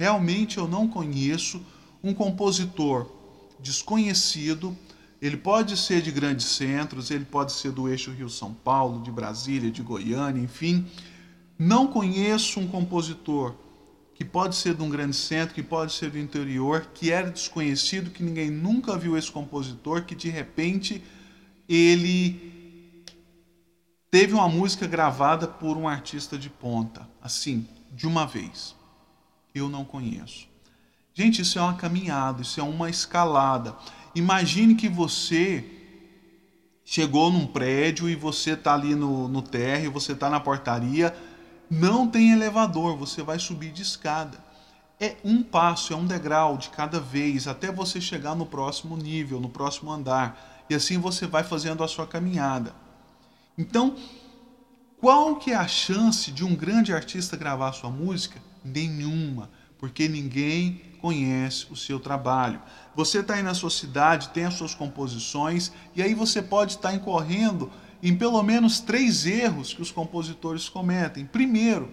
Realmente 0.00 0.56
eu 0.56 0.66
não 0.66 0.88
conheço 0.88 1.62
um 2.02 2.14
compositor 2.14 3.06
desconhecido. 3.62 4.76
Ele 5.20 5.36
pode 5.36 5.76
ser 5.76 6.00
de 6.00 6.10
grandes 6.10 6.46
centros, 6.46 7.10
ele 7.10 7.24
pode 7.24 7.52
ser 7.52 7.72
do 7.72 7.88
eixo 7.88 8.10
Rio-São 8.10 8.54
Paulo, 8.54 9.02
de 9.02 9.10
Brasília, 9.10 9.70
de 9.70 9.82
Goiânia, 9.82 10.42
enfim. 10.42 10.86
Não 11.58 11.86
conheço 11.86 12.58
um 12.58 12.66
compositor 12.66 13.54
que 14.14 14.24
pode 14.24 14.56
ser 14.56 14.74
de 14.74 14.82
um 14.82 14.88
grande 14.88 15.16
centro, 15.16 15.54
que 15.54 15.62
pode 15.62 15.92
ser 15.92 16.10
do 16.10 16.18
interior, 16.18 16.88
que 16.94 17.10
era 17.10 17.30
desconhecido, 17.30 18.10
que 18.10 18.22
ninguém 18.22 18.50
nunca 18.50 18.96
viu 18.96 19.16
esse 19.16 19.30
compositor, 19.30 20.04
que 20.04 20.14
de 20.14 20.28
repente 20.28 21.02
ele 21.68 23.04
teve 24.10 24.34
uma 24.34 24.48
música 24.48 24.86
gravada 24.86 25.46
por 25.46 25.76
um 25.76 25.86
artista 25.86 26.36
de 26.36 26.50
ponta, 26.50 27.08
assim, 27.22 27.66
de 27.92 28.06
uma 28.06 28.26
vez 28.26 28.74
eu 29.54 29.68
não 29.68 29.84
conheço. 29.84 30.49
Gente, 31.12 31.42
isso 31.42 31.58
é 31.58 31.62
uma 31.62 31.74
caminhada, 31.74 32.42
isso 32.42 32.60
é 32.60 32.62
uma 32.62 32.88
escalada. 32.88 33.76
Imagine 34.14 34.74
que 34.74 34.88
você 34.88 35.64
chegou 36.84 37.30
num 37.30 37.46
prédio 37.46 38.08
e 38.08 38.14
você 38.14 38.52
está 38.52 38.74
ali 38.74 38.94
no, 38.94 39.28
no 39.28 39.42
térreo, 39.42 39.92
você 39.92 40.12
está 40.12 40.28
na 40.28 40.40
portaria, 40.40 41.14
não 41.70 42.08
tem 42.08 42.32
elevador, 42.32 42.96
você 42.96 43.22
vai 43.22 43.38
subir 43.38 43.70
de 43.70 43.82
escada. 43.82 44.38
É 44.98 45.16
um 45.24 45.42
passo, 45.42 45.92
é 45.92 45.96
um 45.96 46.06
degrau 46.06 46.58
de 46.58 46.68
cada 46.70 47.00
vez, 47.00 47.46
até 47.46 47.72
você 47.72 48.00
chegar 48.00 48.34
no 48.34 48.44
próximo 48.44 48.96
nível, 48.96 49.40
no 49.40 49.48
próximo 49.48 49.90
andar. 49.90 50.64
E 50.68 50.74
assim 50.74 50.98
você 50.98 51.26
vai 51.26 51.42
fazendo 51.42 51.82
a 51.82 51.88
sua 51.88 52.06
caminhada. 52.06 52.74
Então, 53.56 53.96
qual 55.00 55.36
que 55.36 55.52
é 55.52 55.54
a 55.54 55.66
chance 55.66 56.30
de 56.30 56.44
um 56.44 56.54
grande 56.54 56.92
artista 56.92 57.36
gravar 57.36 57.72
sua 57.72 57.88
música? 57.88 58.40
Nenhuma, 58.64 59.48
porque 59.80 60.06
ninguém 60.06 60.82
conhece 61.00 61.66
o 61.70 61.76
seu 61.76 61.98
trabalho. 61.98 62.60
Você 62.94 63.20
está 63.20 63.34
aí 63.34 63.42
na 63.42 63.54
sua 63.54 63.70
cidade, 63.70 64.28
tem 64.28 64.44
as 64.44 64.54
suas 64.54 64.74
composições, 64.74 65.72
e 65.96 66.02
aí 66.02 66.12
você 66.12 66.42
pode 66.42 66.72
estar 66.72 66.94
incorrendo 66.94 67.72
em 68.02 68.14
pelo 68.14 68.42
menos 68.42 68.80
três 68.80 69.24
erros 69.24 69.72
que 69.72 69.80
os 69.80 69.90
compositores 69.90 70.68
cometem. 70.68 71.24
Primeiro, 71.24 71.90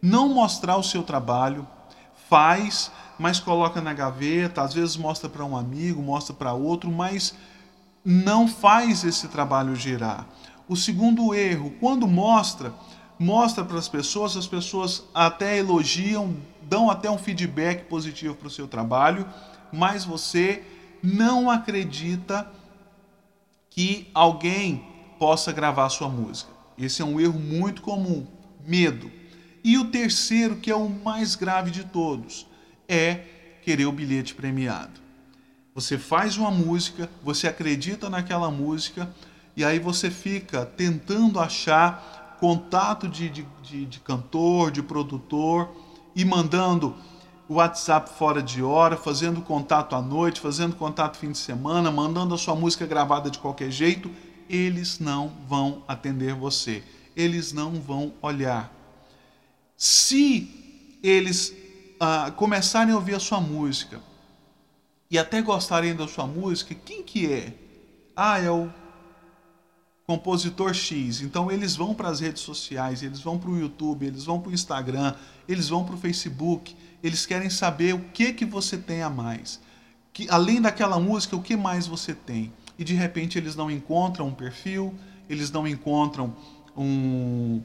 não 0.00 0.30
mostrar 0.30 0.78
o 0.78 0.82
seu 0.82 1.02
trabalho, 1.02 1.66
faz, 2.30 2.90
mas 3.18 3.38
coloca 3.38 3.80
na 3.82 3.92
gaveta, 3.92 4.62
às 4.62 4.72
vezes 4.72 4.96
mostra 4.96 5.28
para 5.28 5.44
um 5.44 5.56
amigo, 5.56 6.02
mostra 6.02 6.34
para 6.34 6.54
outro, 6.54 6.90
mas 6.90 7.34
não 8.02 8.48
faz 8.48 9.04
esse 9.04 9.28
trabalho 9.28 9.76
girar. 9.76 10.26
O 10.66 10.76
segundo 10.76 11.34
erro, 11.34 11.74
quando 11.78 12.06
mostra, 12.06 12.72
mostra 13.18 13.64
para 13.64 13.78
as 13.78 13.88
pessoas, 13.88 14.36
as 14.36 14.46
pessoas 14.46 15.04
até 15.12 15.58
elogiam, 15.58 16.36
dão 16.62 16.90
até 16.90 17.10
um 17.10 17.18
feedback 17.18 17.86
positivo 17.86 18.34
para 18.34 18.48
o 18.48 18.50
seu 18.50 18.68
trabalho, 18.68 19.26
mas 19.72 20.04
você 20.04 20.62
não 21.02 21.50
acredita 21.50 22.50
que 23.70 24.08
alguém 24.14 24.84
possa 25.18 25.52
gravar 25.52 25.88
sua 25.88 26.08
música. 26.08 26.50
Esse 26.76 27.02
é 27.02 27.04
um 27.04 27.20
erro 27.20 27.38
muito 27.38 27.82
comum, 27.82 28.26
medo. 28.64 29.10
E 29.64 29.76
o 29.76 29.86
terceiro, 29.86 30.56
que 30.56 30.70
é 30.70 30.76
o 30.76 30.88
mais 30.88 31.34
grave 31.34 31.70
de 31.70 31.84
todos, 31.84 32.46
é 32.88 33.20
querer 33.62 33.86
o 33.86 33.92
bilhete 33.92 34.34
premiado. 34.34 35.00
Você 35.74 35.98
faz 35.98 36.36
uma 36.36 36.50
música, 36.50 37.08
você 37.22 37.46
acredita 37.46 38.08
naquela 38.08 38.50
música, 38.50 39.10
e 39.56 39.64
aí 39.64 39.78
você 39.78 40.10
fica 40.10 40.64
tentando 40.64 41.40
achar 41.40 42.17
contato 42.38 43.08
de, 43.08 43.28
de, 43.28 43.46
de, 43.62 43.84
de 43.84 44.00
cantor, 44.00 44.70
de 44.70 44.82
produtor, 44.82 45.68
e 46.14 46.24
mandando 46.24 46.94
WhatsApp 47.48 48.10
fora 48.10 48.42
de 48.42 48.62
hora, 48.62 48.96
fazendo 48.96 49.40
contato 49.40 49.94
à 49.94 50.02
noite, 50.02 50.40
fazendo 50.40 50.76
contato 50.76 51.16
fim 51.16 51.32
de 51.32 51.38
semana, 51.38 51.90
mandando 51.90 52.34
a 52.34 52.38
sua 52.38 52.54
música 52.54 52.86
gravada 52.86 53.30
de 53.30 53.38
qualquer 53.38 53.70
jeito, 53.70 54.10
eles 54.48 54.98
não 54.98 55.32
vão 55.48 55.82
atender 55.88 56.34
você. 56.34 56.82
Eles 57.16 57.52
não 57.52 57.72
vão 57.72 58.12
olhar. 58.20 58.72
Se 59.76 60.98
eles 61.02 61.54
ah, 62.00 62.32
começarem 62.36 62.92
a 62.92 62.96
ouvir 62.96 63.14
a 63.14 63.20
sua 63.20 63.40
música 63.40 64.00
e 65.10 65.18
até 65.18 65.40
gostarem 65.40 65.94
da 65.94 66.06
sua 66.06 66.26
música, 66.26 66.74
quem 66.74 67.02
que 67.02 67.32
é? 67.32 67.54
Ah, 68.14 68.38
é 68.38 68.50
o 68.50 68.70
compositor 70.08 70.72
X. 70.72 71.20
Então 71.20 71.52
eles 71.52 71.76
vão 71.76 71.92
para 71.94 72.08
as 72.08 72.18
redes 72.18 72.40
sociais, 72.40 73.02
eles 73.02 73.20
vão 73.20 73.38
para 73.38 73.50
o 73.50 73.58
YouTube, 73.58 74.06
eles 74.06 74.24
vão 74.24 74.40
para 74.40 74.50
o 74.50 74.54
Instagram, 74.54 75.14
eles 75.46 75.68
vão 75.68 75.84
para 75.84 75.94
o 75.94 75.98
Facebook, 75.98 76.74
eles 77.02 77.26
querem 77.26 77.50
saber 77.50 77.94
o 77.94 77.98
que 78.14 78.32
que 78.32 78.46
você 78.46 78.78
tem 78.78 79.02
a 79.02 79.10
mais. 79.10 79.60
que 80.10 80.26
além 80.30 80.62
daquela 80.62 80.98
música, 80.98 81.36
o 81.36 81.42
que 81.42 81.54
mais 81.54 81.86
você 81.86 82.14
tem? 82.14 82.50
E 82.78 82.84
de 82.84 82.94
repente 82.94 83.36
eles 83.36 83.54
não 83.54 83.70
encontram 83.70 84.28
um 84.28 84.34
perfil, 84.34 84.94
eles 85.28 85.50
não 85.50 85.68
encontram 85.68 86.34
um, 86.74 87.60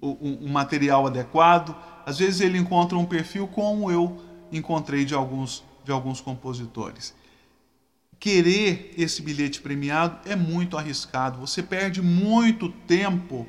um, 0.00 0.46
um 0.46 0.48
material 0.48 1.08
adequado. 1.08 1.74
Às 2.06 2.20
vezes 2.20 2.40
ele 2.40 2.56
encontra 2.56 2.96
um 2.96 3.04
perfil 3.04 3.48
como 3.48 3.90
eu 3.90 4.16
encontrei 4.52 5.04
de 5.04 5.12
alguns, 5.12 5.64
de 5.84 5.90
alguns 5.90 6.20
compositores. 6.20 7.14
Querer 8.20 8.92
esse 8.98 9.22
bilhete 9.22 9.62
premiado 9.62 10.28
é 10.28 10.36
muito 10.36 10.76
arriscado. 10.76 11.40
Você 11.40 11.62
perde 11.62 12.02
muito 12.02 12.68
tempo 12.68 13.48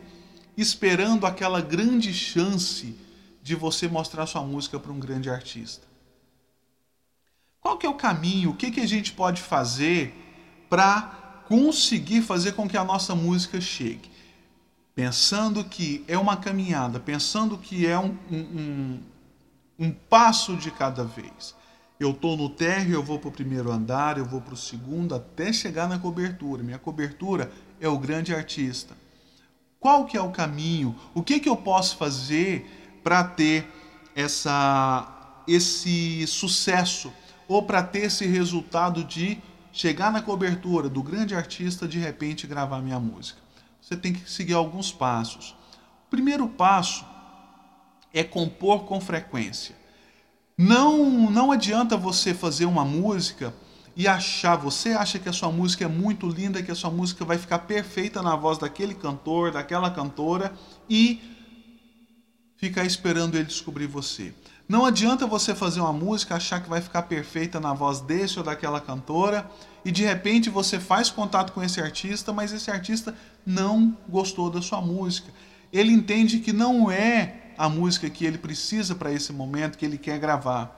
esperando 0.56 1.26
aquela 1.26 1.60
grande 1.60 2.14
chance 2.14 2.96
de 3.44 3.54
você 3.54 3.90
mostrar 3.90 4.26
sua 4.26 4.44
música 4.44 4.80
para 4.80 4.94
um 4.94 5.00
grande 5.00 5.30
artista. 5.30 5.86
Qual 7.60 7.78
que 7.78 7.86
é 7.86 7.90
o 7.90 7.96
caminho? 7.96 8.52
O 8.52 8.56
que, 8.56 8.72
que 8.72 8.80
a 8.80 8.88
gente 8.88 9.12
pode 9.12 9.42
fazer 9.42 10.16
para 10.70 11.44
conseguir 11.50 12.22
fazer 12.22 12.54
com 12.54 12.66
que 12.66 12.78
a 12.78 12.84
nossa 12.86 13.14
música 13.14 13.60
chegue? 13.60 14.10
Pensando 14.96 15.66
que 15.66 16.04
é 16.08 16.18
uma 16.18 16.38
caminhada, 16.38 16.98
pensando 16.98 17.58
que 17.58 17.86
é 17.86 18.00
um, 18.00 18.18
um, 18.32 19.00
um 19.78 19.92
passo 19.92 20.56
de 20.56 20.72
cada 20.72 21.04
vez. 21.04 21.60
Eu 22.02 22.10
estou 22.10 22.36
no 22.36 22.50
térreo, 22.50 22.96
eu 22.96 23.04
vou 23.04 23.20
para 23.20 23.30
o 23.30 23.32
primeiro 23.32 23.72
andar, 23.72 24.18
eu 24.18 24.26
vou 24.26 24.42
para 24.42 24.56
o 24.56 24.58
segundo, 24.58 25.14
até 25.14 25.54
chegar 25.54 25.88
na 25.88 26.00
cobertura. 26.00 26.64
Minha 26.64 26.80
cobertura 26.80 27.52
é 27.80 27.88
o 27.88 27.96
grande 27.96 28.34
artista. 28.34 28.98
Qual 29.80 30.06
que 30.06 30.18
é 30.18 30.22
o 30.22 30.32
caminho? 30.32 30.96
O 31.14 31.22
que, 31.22 31.40
que 31.40 31.48
eu 31.48 31.56
posso 31.56 31.98
fazer 31.98 32.98
para 33.04 33.24
ter 33.24 33.72
essa, 34.16 35.44
esse 35.48 36.26
sucesso 36.26 37.14
ou 37.48 37.62
para 37.62 37.84
ter 37.84 38.06
esse 38.06 38.26
resultado 38.26 39.04
de 39.04 39.38
chegar 39.72 40.12
na 40.12 40.24
cobertura 40.24 40.90
do 40.90 41.04
grande 41.04 41.36
artista 41.36 41.88
de 41.88 42.00
repente 42.00 42.48
gravar 42.48 42.82
minha 42.82 43.00
música? 43.00 43.40
Você 43.80 43.96
tem 43.96 44.12
que 44.12 44.28
seguir 44.28 44.56
alguns 44.56 44.92
passos. 44.92 45.56
O 46.08 46.10
primeiro 46.10 46.48
passo 46.48 47.06
é 48.12 48.24
compor 48.24 48.86
com 48.86 49.00
frequência. 49.00 49.81
Não, 50.58 51.30
não 51.32 51.52
adianta 51.52 51.98
você 51.98 52.34
fazer 52.34 52.66
uma 52.66 52.86
música 52.86 53.54
e 53.96 54.08
achar, 54.08 54.56
você 54.56 54.90
acha 54.90 55.20
que 55.20 55.28
a 55.28 55.34
sua 55.34 55.52
música 55.52 55.86
é 55.86 55.88
muito 55.88 56.28
linda, 56.28 56.62
que 56.64 56.72
a 56.72 56.76
sua 56.76 56.90
música 56.90 57.26
vai 57.26 57.38
ficar 57.38 57.60
perfeita 57.60 58.22
na 58.22 58.36
voz 58.36 58.58
daquele 58.58 58.94
cantor, 58.94 59.52
daquela 59.52 59.90
cantora 59.92 60.54
e 60.90 61.20
ficar 62.56 62.86
esperando 62.86 63.36
ele 63.36 63.46
descobrir 63.46 63.88
você. 63.88 64.34
Não 64.70 64.86
adianta 64.86 65.28
você 65.28 65.54
fazer 65.54 65.82
uma 65.82 65.92
música, 65.92 66.36
achar 66.36 66.62
que 66.62 66.70
vai 66.70 66.80
ficar 66.80 67.02
perfeita 67.02 67.60
na 67.60 67.74
voz 67.74 68.00
desse 68.00 68.38
ou 68.38 68.46
daquela 68.46 68.80
cantora 68.80 69.50
e 69.84 69.92
de 69.92 70.04
repente 70.04 70.50
você 70.50 70.80
faz 70.80 71.10
contato 71.10 71.52
com 71.52 71.62
esse 71.62 71.82
artista, 71.82 72.32
mas 72.32 72.54
esse 72.54 72.72
artista 72.72 73.14
não 73.46 73.98
gostou 74.08 74.50
da 74.50 74.62
sua 74.62 74.80
música. 74.80 75.30
Ele 75.74 75.92
entende 75.92 76.40
que 76.40 76.54
não 76.54 76.90
é 76.90 77.51
a 77.62 77.70
música 77.70 78.10
que 78.10 78.26
ele 78.26 78.40
precisa 78.40 78.96
para 78.96 79.14
esse 79.14 79.32
momento 79.32 79.78
que 79.78 79.86
ele 79.86 80.00
quer 80.00 80.18
gravar. 80.18 80.76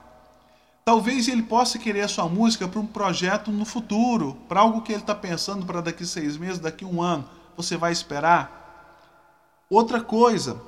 Talvez 0.84 1.28
ele 1.28 1.42
possa 1.42 1.78
querer 1.78 2.02
a 2.02 2.08
sua 2.08 2.28
música 2.28 2.68
para 2.68 2.78
um 2.78 2.86
projeto 2.86 3.50
no 3.50 3.64
futuro, 3.64 4.36
para 4.46 4.60
algo 4.60 4.82
que 4.82 4.92
ele 4.92 5.00
está 5.00 5.14
pensando 5.14 5.64
para 5.64 5.80
daqui 5.80 6.04
seis 6.04 6.36
meses, 6.36 6.58
daqui 6.58 6.84
um 6.84 7.00
ano. 7.00 7.24
Você 7.56 7.74
vai 7.78 7.90
esperar? 7.90 9.64
Outra 9.70 10.02
coisa, 10.02 10.60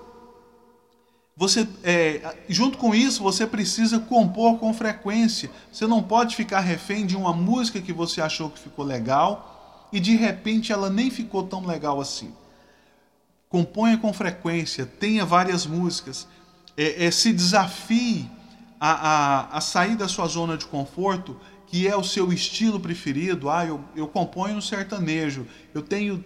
você, 1.37 1.69
é, 1.85 2.35
junto 2.49 2.79
com 2.79 2.95
isso, 2.95 3.23
você 3.23 3.47
precisa 3.47 3.99
compor 3.99 4.57
com 4.57 4.73
frequência. 4.73 5.51
Você 5.71 5.87
não 5.87 6.03
pode 6.03 6.35
ficar 6.35 6.61
refém 6.61 7.05
de 7.05 7.15
uma 7.15 7.35
música 7.35 7.79
que 7.79 7.93
você 7.93 8.23
achou 8.23 8.49
que 8.49 8.59
ficou 8.59 8.87
legal 8.87 9.91
e 9.93 10.01
de 10.01 10.17
repente 10.17 10.73
ela 10.73 10.89
nem 10.89 11.11
ficou 11.11 11.43
tão 11.43 11.67
legal 11.67 12.01
assim. 12.01 12.33
Componha 13.49 13.97
com 13.97 14.13
frequência, 14.13 14.85
tenha 14.85 15.25
várias 15.25 15.67
músicas, 15.67 16.27
é, 16.77 17.07
é, 17.07 17.11
se 17.11 17.33
desafie 17.33 18.29
a, 18.81 18.91
a, 18.91 19.57
a 19.57 19.61
sair 19.61 19.97
da 19.97 20.09
sua 20.09 20.27
zona 20.27 20.57
de 20.57 20.67
conforto, 20.67 21.39
que 21.67 21.87
é 21.87 21.97
o 21.97 22.05
seu 22.05 22.33
estilo 22.33 22.79
preferido. 22.79 23.49
Ah, 23.49 23.65
eu, 23.65 23.83
eu 23.95 24.07
componho 24.09 24.57
no 24.57 24.63
sertanejo, 24.63 25.47
eu 25.73 25.83
tenho 25.83 26.25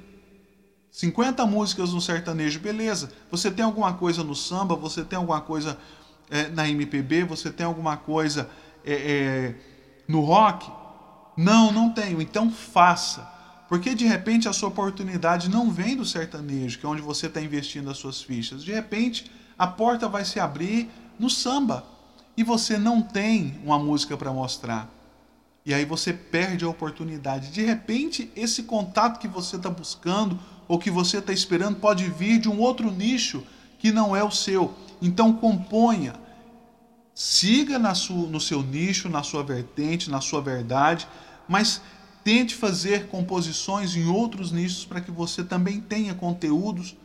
50 0.91 1.47
músicas 1.47 1.93
no 1.93 2.01
sertanejo, 2.01 2.59
beleza. 2.59 3.13
Você 3.31 3.51
tem 3.51 3.65
alguma 3.65 3.95
coisa 3.95 4.25
no 4.25 4.35
samba, 4.35 4.75
você 4.75 5.05
tem 5.05 5.17
alguma 5.17 5.41
coisa 5.41 5.79
é, 6.29 6.49
na 6.49 6.69
MPB, 6.69 7.25
você 7.25 7.51
tem 7.51 7.65
alguma 7.65 7.97
coisa 7.97 8.51
é, 8.85 8.95
é, 8.95 9.55
no 10.09 10.21
rock? 10.21 10.71
Não, 11.37 11.71
não 11.71 11.91
tenho. 11.91 12.21
Então 12.21 12.51
faça. 12.51 13.40
Porque 13.71 13.95
de 13.95 14.05
repente 14.05 14.49
a 14.49 14.53
sua 14.53 14.69
oportunidade 14.69 15.49
não 15.49 15.71
vem 15.71 15.97
do 15.97 16.05
sertanejo, 16.05 16.77
que 16.77 16.85
é 16.85 16.89
onde 16.89 17.01
você 17.01 17.29
está 17.29 17.41
investindo 17.41 17.89
as 17.89 17.99
suas 17.99 18.21
fichas. 18.21 18.65
De 18.65 18.73
repente 18.73 19.31
a 19.57 19.65
porta 19.65 20.09
vai 20.09 20.25
se 20.25 20.41
abrir 20.41 20.91
no 21.17 21.31
samba 21.31 21.85
e 22.37 22.43
você 22.43 22.77
não 22.77 23.01
tem 23.01 23.61
uma 23.63 23.79
música 23.79 24.17
para 24.17 24.33
mostrar. 24.33 24.91
E 25.65 25.73
aí 25.73 25.85
você 25.85 26.13
perde 26.13 26.65
a 26.65 26.69
oportunidade. 26.69 27.53
De 27.53 27.63
repente, 27.63 28.33
esse 28.35 28.65
contato 28.65 29.21
que 29.21 29.29
você 29.29 29.55
está 29.55 29.71
buscando 29.71 30.37
ou 30.67 30.77
que 30.77 30.91
você 30.91 31.19
está 31.19 31.33
esperando 31.33 31.77
pode 31.77 32.11
vir 32.11 32.41
de 32.41 32.49
um 32.49 32.59
outro 32.59 32.91
nicho 32.91 33.47
que 33.79 33.93
não 33.93 34.17
é 34.17 34.25
o 34.25 34.33
seu. 34.33 34.75
Então 35.01 35.33
componha. 35.33 36.15
Siga 37.15 37.95
sua, 37.95 38.27
no 38.27 38.41
seu 38.41 38.65
nicho, 38.65 39.09
na 39.09 39.23
sua 39.23 39.45
vertente, 39.45 40.11
na 40.11 40.21
sua 40.21 40.41
verdade, 40.41 41.07
mas 41.47 41.81
tente 42.31 42.55
fazer 42.55 43.09
composições 43.09 43.97
em 43.97 44.07
outros 44.07 44.53
nichos 44.53 44.85
para 44.85 45.01
que 45.01 45.11
você 45.11 45.43
também 45.43 45.81
tenha 45.81 46.15
conteúdos 46.15 46.97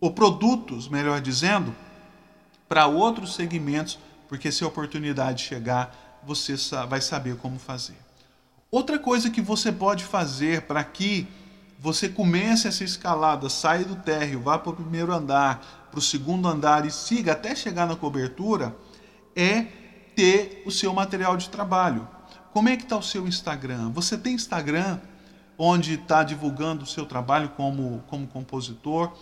ou 0.00 0.10
produtos, 0.10 0.88
melhor 0.88 1.20
dizendo, 1.20 1.72
para 2.68 2.88
outros 2.88 3.36
segmentos 3.36 3.96
porque 4.28 4.50
se 4.50 4.64
a 4.64 4.66
oportunidade 4.66 5.44
chegar, 5.44 6.20
você 6.26 6.56
vai 6.88 7.00
saber 7.00 7.36
como 7.36 7.60
fazer. 7.60 7.96
Outra 8.68 8.98
coisa 8.98 9.30
que 9.30 9.40
você 9.40 9.70
pode 9.70 10.02
fazer 10.02 10.62
para 10.62 10.82
que 10.82 11.28
você 11.78 12.08
comece 12.08 12.66
essa 12.66 12.82
escalada, 12.82 13.48
saia 13.48 13.84
do 13.84 13.94
térreo, 13.94 14.40
vá 14.40 14.58
para 14.58 14.72
o 14.72 14.74
primeiro 14.74 15.12
andar, 15.12 15.86
para 15.92 15.98
o 16.00 16.02
segundo 16.02 16.48
andar 16.48 16.84
e 16.84 16.90
siga 16.90 17.34
até 17.34 17.54
chegar 17.54 17.86
na 17.86 17.94
cobertura, 17.94 18.76
é 19.36 19.62
ter 20.16 20.64
o 20.66 20.72
seu 20.72 20.92
material 20.92 21.36
de 21.36 21.48
trabalho. 21.50 22.15
Como 22.56 22.70
é 22.70 22.76
que 22.78 22.84
está 22.84 22.96
o 22.96 23.02
seu 23.02 23.28
Instagram? 23.28 23.90
Você 23.90 24.16
tem 24.16 24.32
Instagram 24.32 24.98
onde 25.58 25.92
está 25.92 26.22
divulgando 26.22 26.84
o 26.84 26.86
seu 26.86 27.04
trabalho 27.04 27.50
como, 27.50 28.02
como 28.06 28.26
compositor? 28.26 29.12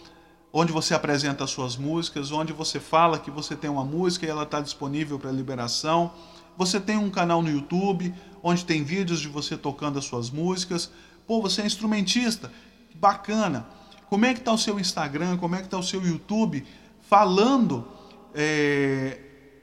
onde 0.53 0.70
você 0.73 0.94
apresenta 0.94 1.42
as 1.42 1.51
suas 1.51 1.77
músicas, 1.77 2.31
onde 2.31 2.53
você 2.53 2.79
fala 2.79 3.18
que 3.18 3.33
você 3.33 3.57
tem 3.57 3.68
uma 3.68 3.85
música 3.85 4.25
e 4.25 4.29
ela 4.29 4.44
está 4.44 4.61
disponível 4.61 5.18
para 5.18 5.33
liberação. 5.33 6.12
Você 6.57 6.79
tem 6.79 6.97
um 6.97 7.11
canal 7.11 7.42
no 7.42 7.51
YouTube 7.51 8.14
onde 8.40 8.64
tem 8.64 8.85
vídeos 8.85 9.18
de 9.18 9.27
você 9.27 9.57
tocando 9.57 9.99
as 9.99 10.05
suas 10.05 10.31
músicas. 10.31 10.88
Pô, 11.27 11.42
você 11.42 11.62
é 11.62 11.66
instrumentista, 11.66 12.53
bacana. 12.94 13.66
Como 14.09 14.25
é 14.27 14.33
que 14.33 14.38
está 14.38 14.53
o 14.53 14.59
seu 14.59 14.79
Instagram? 14.79 15.38
Como 15.38 15.57
é 15.57 15.59
que 15.59 15.64
está 15.64 15.77
o 15.77 15.83
seu 15.83 16.07
YouTube? 16.07 16.64
Falando 17.01 17.85
é, 18.33 19.18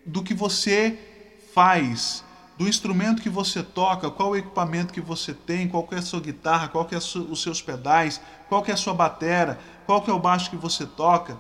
do 0.06 0.22
que 0.22 0.34
você 0.34 1.00
faz, 1.54 2.26
do 2.62 2.68
instrumento 2.68 3.24
que 3.24 3.30
você 3.30 3.64
toca, 3.64 4.12
qual 4.12 4.30
o 4.30 4.36
equipamento 4.36 4.94
que 4.94 5.02
você 5.02 5.34
tem, 5.34 5.68
qual 5.68 5.88
é 5.90 5.96
a 5.96 6.02
sua 6.04 6.22
guitarra, 6.22 6.68
qual 6.68 6.88
é 6.92 6.96
os 6.96 7.42
seus 7.42 7.60
pedais, 7.60 8.22
qual 8.48 8.64
é 8.68 8.72
a 8.72 8.78
sua 8.78 8.94
batera, 8.94 9.60
qual 9.88 10.04
é 10.08 10.12
o 10.12 10.20
baixo 10.20 10.52
que 10.52 10.56
você 10.56 10.86
toca, 10.86 11.36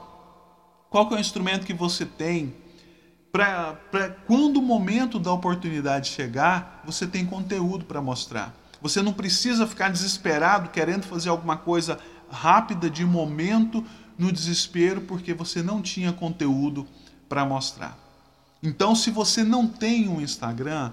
qual 0.89 1.07
é 1.11 1.13
o 1.13 1.19
instrumento 1.19 1.63
que 1.63 1.75
você 1.75 2.07
tem, 2.07 2.55
para 3.31 3.77
quando 4.25 4.57
o 4.57 4.63
momento 4.63 5.19
da 5.19 5.31
oportunidade 5.31 6.09
chegar, 6.09 6.81
você 6.83 7.05
tem 7.05 7.23
conteúdo 7.23 7.85
para 7.85 8.01
mostrar. 8.01 8.55
Você 8.81 9.03
não 9.03 9.13
precisa 9.13 9.67
ficar 9.67 9.89
desesperado 9.89 10.69
querendo 10.69 11.03
fazer 11.03 11.29
alguma 11.29 11.55
coisa 11.55 11.99
rápida 12.31 12.89
de 12.89 13.05
momento 13.05 13.85
no 14.17 14.31
desespero 14.31 15.01
porque 15.01 15.35
você 15.35 15.61
não 15.61 15.83
tinha 15.83 16.11
conteúdo 16.11 16.87
para 17.29 17.45
mostrar. 17.45 17.95
Então, 18.63 18.95
se 18.95 19.09
você 19.09 19.43
não 19.43 19.67
tem 19.67 20.07
um 20.07 20.21
Instagram, 20.21 20.91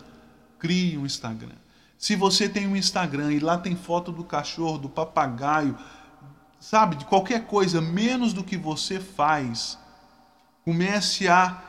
crie 0.58 0.98
um 0.98 1.06
Instagram. 1.06 1.56
Se 1.96 2.14
você 2.14 2.48
tem 2.48 2.66
um 2.66 2.76
Instagram 2.76 3.32
e 3.32 3.40
lá 3.40 3.58
tem 3.58 3.74
foto 3.74 4.12
do 4.12 4.22
cachorro, 4.22 4.78
do 4.78 4.88
papagaio, 4.88 5.76
sabe, 6.60 6.96
de 6.96 7.04
qualquer 7.04 7.46
coisa 7.46 7.80
menos 7.80 8.32
do 8.32 8.44
que 8.44 8.56
você 8.56 9.00
faz, 9.00 9.78
comece 10.64 11.28
a, 11.28 11.60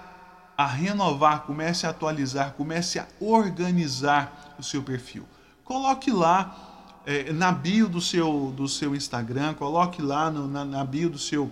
a 0.58 0.67
renovar, 0.67 1.41
comece 1.41 1.88
a 1.88 1.89
atualizar, 1.89 2.54
comece 2.54 2.99
a 2.99 3.08
organizar 3.19 4.56
o 4.60 4.63
seu 4.63 4.84
perfil. 4.84 5.25
Coloque 5.63 6.12
lá 6.12 7.02
é, 7.06 7.32
na 7.32 7.52
bio 7.52 7.88
do 7.88 8.02
seu, 8.02 8.54
do 8.56 8.67
seu 8.67 8.95
Instagram, 8.95 9.54
coloque 9.56 10.02
lá 10.02 10.30
no, 10.30 10.47
na, 10.47 10.63
na, 10.65 10.84
bio 10.84 11.10
do 11.10 11.17
seu, 11.17 11.52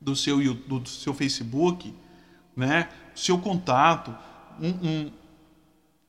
do 0.00 0.14
seu, 0.14 0.54
do, 0.54 0.86
seu 0.88 1.14
Facebook, 1.14 1.94
né, 2.54 2.88
seu 3.14 3.38
contato, 3.38 4.14
um, 4.60 4.68
um, 4.68 5.12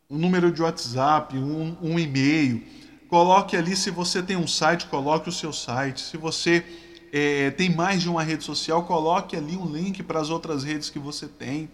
um 0.09 0.17
número 0.17 0.51
de 0.51 0.61
WhatsApp, 0.61 1.37
um, 1.37 1.75
um 1.81 1.99
e-mail. 1.99 2.63
Coloque 3.09 3.55
ali, 3.55 3.75
se 3.75 3.91
você 3.91 4.21
tem 4.21 4.35
um 4.35 4.47
site, 4.47 4.87
coloque 4.87 5.29
o 5.29 5.31
seu 5.31 5.53
site. 5.53 6.01
Se 6.01 6.17
você 6.17 6.65
é, 7.11 7.51
tem 7.51 7.69
mais 7.69 8.01
de 8.01 8.09
uma 8.09 8.23
rede 8.23 8.43
social, 8.43 8.83
coloque 8.83 9.35
ali 9.35 9.55
um 9.55 9.65
link 9.65 10.01
para 10.01 10.19
as 10.19 10.29
outras 10.29 10.63
redes 10.63 10.89
que 10.89 10.99
você 10.99 11.27
tem. 11.27 11.69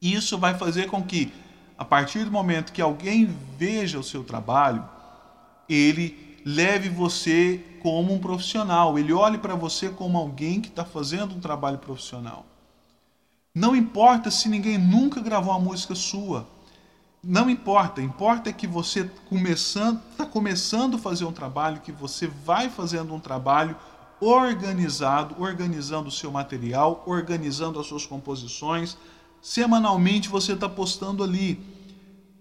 Isso 0.00 0.38
vai 0.38 0.56
fazer 0.56 0.86
com 0.86 1.02
que, 1.02 1.32
a 1.76 1.84
partir 1.84 2.24
do 2.24 2.30
momento 2.30 2.72
que 2.72 2.80
alguém 2.80 3.28
veja 3.58 3.98
o 3.98 4.04
seu 4.04 4.22
trabalho, 4.24 4.88
ele 5.68 6.38
leve 6.44 6.88
você 6.88 7.62
como 7.82 8.12
um 8.12 8.18
profissional, 8.18 8.98
ele 8.98 9.12
olhe 9.12 9.38
para 9.38 9.54
você 9.54 9.88
como 9.88 10.16
alguém 10.16 10.60
que 10.60 10.68
está 10.68 10.84
fazendo 10.84 11.34
um 11.34 11.40
trabalho 11.40 11.78
profissional. 11.78 12.46
Não 13.54 13.74
importa 13.74 14.30
se 14.30 14.48
ninguém 14.48 14.78
nunca 14.78 15.20
gravou 15.20 15.52
uma 15.52 15.60
música 15.60 15.94
sua. 15.94 16.46
Não 17.22 17.50
importa, 17.50 18.00
importa 18.00 18.48
é 18.48 18.52
que 18.52 18.66
você 18.66 19.10
começando, 19.28 20.00
está 20.10 20.24
começando 20.24 20.96
a 20.96 20.98
fazer 20.98 21.26
um 21.26 21.32
trabalho, 21.32 21.80
que 21.80 21.92
você 21.92 22.26
vai 22.26 22.70
fazendo 22.70 23.12
um 23.12 23.20
trabalho 23.20 23.76
organizado, 24.18 25.36
organizando 25.38 26.08
o 26.08 26.12
seu 26.12 26.30
material, 26.30 27.02
organizando 27.06 27.78
as 27.78 27.86
suas 27.86 28.06
composições. 28.06 28.96
Semanalmente 29.42 30.30
você 30.30 30.52
está 30.52 30.66
postando 30.66 31.22
ali, 31.22 31.62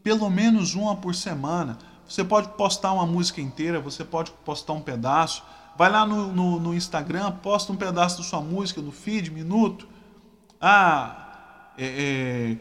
pelo 0.02 0.30
menos 0.30 0.76
uma 0.76 0.96
por 0.96 1.14
semana. 1.14 1.78
Você 2.08 2.24
pode 2.24 2.48
postar 2.50 2.94
uma 2.94 3.06
música 3.06 3.42
inteira, 3.42 3.82
você 3.82 4.06
pode 4.06 4.32
postar 4.46 4.74
um 4.74 4.82
pedaço. 4.82 5.44
Vai 5.78 5.92
lá 5.92 6.06
no, 6.06 6.32
no, 6.32 6.60
no 6.60 6.74
Instagram, 6.74 7.32
posta 7.32 7.72
um 7.74 7.76
pedaço 7.76 8.18
da 8.18 8.24
sua 8.24 8.42
música 8.42 8.82
no 8.82 8.92
feed, 8.92 9.30
minuto. 9.30 9.88
Ah, 10.60 11.72
é, 11.78 11.86
é, 11.86 12.58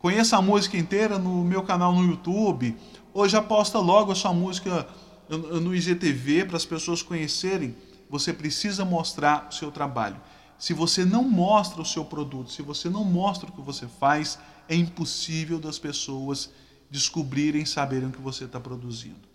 conheça 0.00 0.36
a 0.36 0.42
música 0.42 0.76
inteira 0.76 1.18
no 1.18 1.44
meu 1.44 1.62
canal 1.62 1.94
no 1.94 2.04
YouTube. 2.04 2.76
Ou 3.12 3.28
já 3.28 3.40
posta 3.40 3.78
logo 3.78 4.10
a 4.10 4.14
sua 4.14 4.32
música 4.32 4.88
no 5.28 5.74
IGTV 5.74 6.46
para 6.46 6.56
as 6.56 6.66
pessoas 6.66 7.02
conhecerem. 7.02 7.76
Você 8.08 8.32
precisa 8.32 8.84
mostrar 8.84 9.48
o 9.48 9.54
seu 9.54 9.70
trabalho. 9.70 10.20
Se 10.58 10.74
você 10.74 11.04
não 11.04 11.22
mostra 11.22 11.80
o 11.80 11.86
seu 11.86 12.04
produto, 12.04 12.50
se 12.50 12.62
você 12.62 12.90
não 12.90 13.04
mostra 13.04 13.48
o 13.48 13.52
que 13.52 13.60
você 13.60 13.86
faz, 13.86 14.38
é 14.68 14.74
impossível 14.74 15.58
das 15.58 15.78
pessoas 15.78 16.50
descobrirem, 16.90 17.64
saberem 17.64 18.08
o 18.08 18.12
que 18.12 18.20
você 18.20 18.44
está 18.44 18.58
produzindo. 18.58 19.28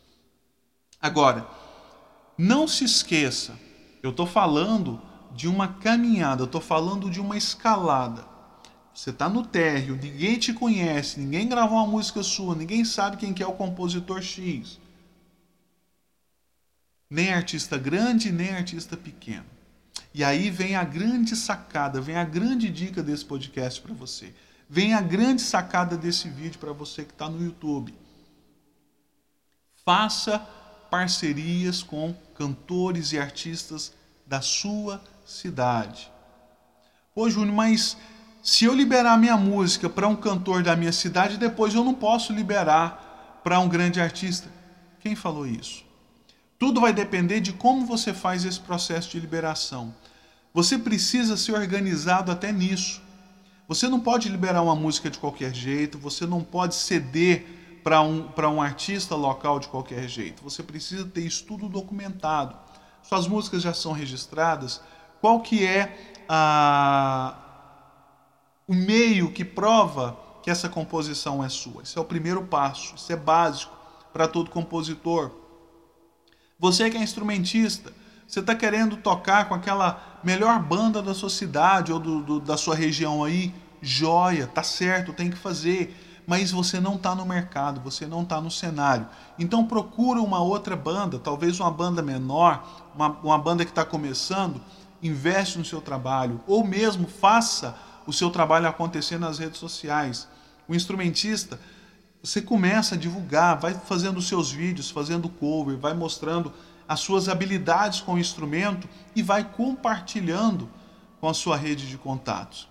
Agora, 1.02 1.48
não 2.38 2.68
se 2.68 2.84
esqueça, 2.84 3.58
eu 4.04 4.10
estou 4.10 4.26
falando 4.26 5.02
de 5.34 5.48
uma 5.48 5.68
caminhada, 5.68 6.42
eu 6.42 6.46
estou 6.46 6.62
falando 6.62 7.10
de 7.10 7.20
uma 7.20 7.38
escalada. 7.38 8.35
Você 8.96 9.10
está 9.10 9.28
no 9.28 9.46
térreo, 9.46 10.00
ninguém 10.02 10.40
te 10.40 10.54
conhece, 10.54 11.20
ninguém 11.20 11.50
gravou 11.50 11.78
uma 11.78 11.86
música 11.86 12.24
sua, 12.24 12.56
ninguém 12.56 12.86
sabe 12.86 13.18
quem 13.18 13.34
que 13.34 13.44
é 13.44 13.48
o 13.48 13.52
compositor 13.52 14.22
X. 14.22 14.80
Nem 17.10 17.34
artista 17.34 17.78
grande, 17.78 18.32
nem 18.32 18.52
artista 18.52 18.96
pequeno. 18.96 19.44
E 20.14 20.24
aí 20.24 20.50
vem 20.50 20.78
a 20.78 20.84
grande 20.86 21.36
sacada, 21.36 22.00
vem 22.00 22.16
a 22.16 22.24
grande 22.24 22.70
dica 22.70 23.04
desse 23.04 23.26
podcast 23.26 23.82
para 23.82 23.94
você. 23.94 24.34
Vem 24.70 24.94
a 24.94 25.02
grande 25.02 25.42
sacada 25.42 25.98
desse 25.98 26.30
vídeo 26.30 26.58
para 26.58 26.72
você 26.72 27.04
que 27.04 27.12
está 27.12 27.30
no 27.30 27.44
YouTube. 27.44 27.94
Faça 29.84 30.40
parcerias 30.90 31.84
com 31.84 32.14
cantores 32.34 33.12
e 33.12 33.20
artistas 33.20 33.94
da 34.26 34.40
sua 34.40 35.04
cidade. 35.26 36.10
Pô, 37.14 37.30
Júnior, 37.30 37.56
mas 37.56 37.98
se 38.46 38.64
eu 38.64 38.76
liberar 38.76 39.18
minha 39.18 39.36
música 39.36 39.90
para 39.90 40.08
um 40.08 40.16
cantor 40.16 40.62
da 40.62 40.76
minha 40.76 40.92
cidade, 40.92 41.36
depois 41.36 41.74
eu 41.74 41.84
não 41.84 41.96
posso 41.96 42.32
liberar 42.32 43.42
para 43.44 43.60
um 43.60 43.68
grande 43.68 44.00
artista. 44.00 44.48
Quem 45.00 45.16
falou 45.16 45.48
isso? 45.48 45.84
Tudo 46.60 46.80
vai 46.80 46.94
depender 46.94 47.40
de 47.40 47.54
como 47.54 47.88
você 47.88 48.14
faz 48.14 48.46
esse 48.46 48.60
processo 48.60 49.10
de 49.10 49.20
liberação. 49.20 49.92
Você 50.54 50.78
precisa 50.78 51.36
ser 51.36 51.54
organizado 51.54 52.32
até 52.32 52.52
nisso. 52.52 53.02
Você 53.68 53.88
não 53.88 54.00
pode 54.00 54.30
liberar 54.30 54.62
uma 54.62 54.76
música 54.76 55.10
de 55.10 55.18
qualquer 55.18 55.52
jeito, 55.52 55.98
você 55.98 56.28
não 56.28 56.44
pode 56.44 56.76
ceder 56.76 57.48
para 57.84 58.04
um, 58.04 58.30
um 58.54 58.62
artista 58.62 59.16
local 59.16 59.60
de 59.60 59.70
qualquer 59.70 60.08
jeito. 60.08 60.44
Você 60.44 60.62
precisa 60.62 61.04
ter 61.04 61.22
isso 61.22 61.46
tudo 61.46 61.68
documentado. 61.68 62.56
Suas 63.02 63.28
músicas 63.28 63.64
já 63.64 63.74
são 63.74 63.92
registradas. 63.92 64.82
Qual 65.20 65.40
que 65.40 65.66
é 65.66 66.24
a, 66.30 67.45
o 68.68 68.74
meio 68.74 69.32
que 69.32 69.46
prova 69.46 70.18
que 70.42 70.50
essa 70.50 70.70
composição 70.70 71.44
é 71.44 71.50
sua? 71.50 71.84
Esse 71.84 71.98
é 71.98 72.02
o 72.02 72.06
primeiro 72.06 72.44
passo, 72.44 72.96
isso 72.96 73.12
é 73.12 73.16
básico 73.16 73.76
para 74.12 74.28
todo 74.28 74.50
compositor. 74.50 75.32
Você 76.58 76.90
que 76.90 76.98
é 76.98 77.04
instrumentista, 77.04 77.92
você 78.28 78.40
está 78.40 78.56
querendo 78.56 78.98
tocar 78.98 79.48
com 79.48 79.54
aquela 79.54 80.20
melhor 80.24 80.60
banda 80.60 81.02
da 81.02 81.14
sua 81.14 81.30
cidade 81.30 81.92
ou 81.92 82.00
do, 82.00 82.22
do, 82.22 82.40
da 82.40 82.58
sua 82.58 82.76
região 82.76 83.24
aí, 83.24 83.54
joia, 83.82 84.48
tá 84.48 84.64
certo, 84.64 85.14
tem 85.14 85.30
que 85.30 85.38
fazer. 85.38 85.96
Mas 86.26 86.50
você 86.50 86.80
não 86.80 86.96
está 86.96 87.14
no 87.14 87.24
mercado, 87.24 87.80
você 87.82 88.08
não 88.08 88.24
está 88.24 88.42
no 88.42 88.50
cenário. 88.50 89.08
Então 89.38 89.68
procura 89.68 90.20
uma 90.22 90.42
outra 90.42 90.76
banda, 90.76 91.20
talvez 91.20 91.60
uma 91.60 91.70
banda 91.70 92.02
menor, 92.02 92.92
uma, 92.96 93.10
uma 93.24 93.38
banda 93.38 93.64
que 93.64 93.70
está 93.70 93.86
começando, 93.86 94.60
investe 95.04 95.60
no 95.60 95.66
seu 95.66 95.82
trabalho, 95.82 96.42
ou 96.48 96.66
mesmo 96.66 97.08
faça 97.08 97.78
o 98.06 98.14
seu 98.14 98.30
trabalho 98.30 98.68
acontecer 98.68 99.18
nas 99.18 99.40
redes 99.40 99.60
sociais. 99.60 100.28
O 100.68 100.76
instrumentista, 100.76 101.60
você 102.24 102.42
começa 102.42 102.96
a 102.96 102.98
divulgar, 102.98 103.60
vai 103.60 103.74
fazendo 103.74 104.22
seus 104.22 104.52
vídeos, 104.52 104.90
fazendo 104.90 105.30
cover, 105.30 105.78
vai 105.78 105.94
mostrando 105.94 106.52
as 106.88 107.00
suas 107.00 107.28
habilidades 107.28 108.02
com 108.02 108.14
o 108.14 108.20
instrumento 108.20 108.88
e 109.16 109.22
vai 109.22 109.44
compartilhando 109.44 110.70
com 111.20 111.28
a 111.28 111.34
sua 111.34 111.58
rede 111.58 111.88
de 111.88 111.98
contatos. 111.98 112.68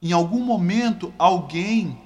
Em 0.00 0.12
algum 0.12 0.44
momento, 0.44 1.12
alguém 1.18 2.00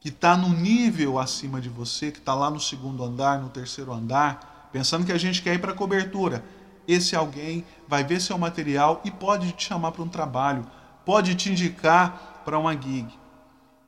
que 0.00 0.08
está 0.08 0.36
no 0.36 0.48
nível 0.48 1.18
acima 1.18 1.60
de 1.60 1.68
você, 1.68 2.10
que 2.10 2.18
está 2.18 2.34
lá 2.34 2.50
no 2.50 2.58
segundo 2.58 3.04
andar, 3.04 3.38
no 3.38 3.50
terceiro 3.50 3.92
andar, 3.92 4.68
pensando 4.72 5.04
que 5.04 5.12
a 5.12 5.18
gente 5.18 5.42
quer 5.42 5.54
ir 5.54 5.58
para 5.58 5.72
a 5.72 5.76
cobertura, 5.76 6.42
esse 6.88 7.14
alguém 7.14 7.64
vai 7.86 8.02
ver 8.02 8.20
seu 8.20 8.36
material 8.38 9.00
e 9.04 9.10
pode 9.10 9.52
te 9.52 9.64
chamar 9.64 9.92
para 9.92 10.02
um 10.02 10.08
trabalho, 10.08 10.66
pode 11.04 11.34
te 11.34 11.50
indicar 11.50 12.42
para 12.44 12.58
uma 12.58 12.72
gig. 12.72 13.08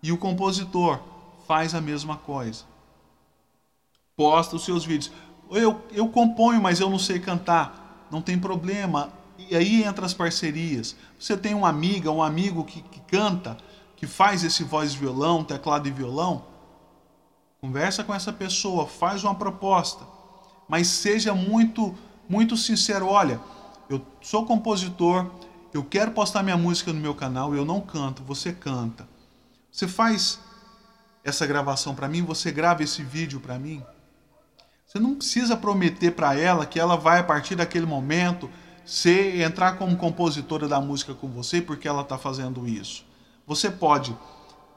E 0.03 0.13
o 0.13 0.19
compositor 0.19 1.01
faz 1.47 1.75
a 1.75 1.81
mesma 1.81 2.17
coisa. 2.17 2.65
Posta 4.17 4.57
os 4.57 4.65
seus 4.65 4.85
vídeos 4.85 5.13
eu, 5.59 5.83
eu 5.93 6.09
componho, 6.09 6.61
mas 6.63 6.81
eu 6.81 6.89
não 6.89 6.99
sei 6.99 7.19
cantar. 7.19 8.07
Não 8.11 8.21
tem 8.21 8.39
problema. 8.39 9.11
E 9.39 9.55
aí 9.57 9.83
entra 9.85 10.07
as 10.07 10.15
parcerias. 10.15 10.97
Você 11.19 11.37
tem 11.37 11.55
uma 11.55 11.69
amiga, 11.69 12.11
um 12.11 12.23
amigo 12.23 12.65
que, 12.65 12.83
que 12.83 13.01
canta, 13.01 13.57
que 13.97 14.07
faz 14.07 14.45
esse 14.45 14.65
voz 14.65 14.95
violão, 14.95 15.45
teclado 15.45 15.89
e 15.89 15.91
violão. 15.91 16.45
Conversa 17.61 18.03
com 18.03 18.15
essa 18.15 18.33
pessoa, 18.33 18.87
faz 18.87 19.23
uma 19.23 19.35
proposta. 19.35 20.05
Mas 20.69 20.89
seja 20.89 21.35
muito, 21.35 21.95
muito 22.29 22.57
sincero. 22.57 23.07
Olha, 23.07 23.41
eu 23.89 24.01
sou 24.21 24.47
compositor, 24.47 25.31
eu 25.73 25.83
quero 25.83 26.11
postar 26.11 26.43
minha 26.43 26.57
música 26.57 26.93
no 26.93 27.01
meu 27.01 27.15
canal, 27.15 27.55
eu 27.55 27.65
não 27.65 27.81
canto, 27.81 28.23
você 28.23 28.53
canta. 28.53 29.09
Você 29.71 29.89
faz 29.89 30.39
essa 31.25 31.47
gravação 31.47 31.95
para 31.95 32.09
mim, 32.09 32.23
você 32.23 32.51
grava 32.51 32.83
esse 32.83 33.03
vídeo 33.03 33.41
para 33.41 33.59
mim. 33.59 33.83
Você 34.87 34.99
não 34.99 35.15
precisa 35.15 35.57
prometer 35.57 36.11
para 36.11 36.39
ela 36.39 36.67
que 36.67 36.79
ela 36.79 36.97
vai, 36.97 37.21
a 37.21 37.25
partir 37.25 37.57
daquele 37.57 37.87
momento, 37.87 38.51
ser, 38.85 39.41
entrar 39.41 39.79
como 39.79 39.97
compositora 39.97 40.69
da 40.69 40.81
música 40.81 41.15
com 41.15 41.29
você 41.29 41.63
porque 41.63 41.89
ela 41.89 42.03
está 42.03 42.19
fazendo 42.19 42.69
isso. 42.69 43.05
Você 43.47 43.71
pode 43.71 44.15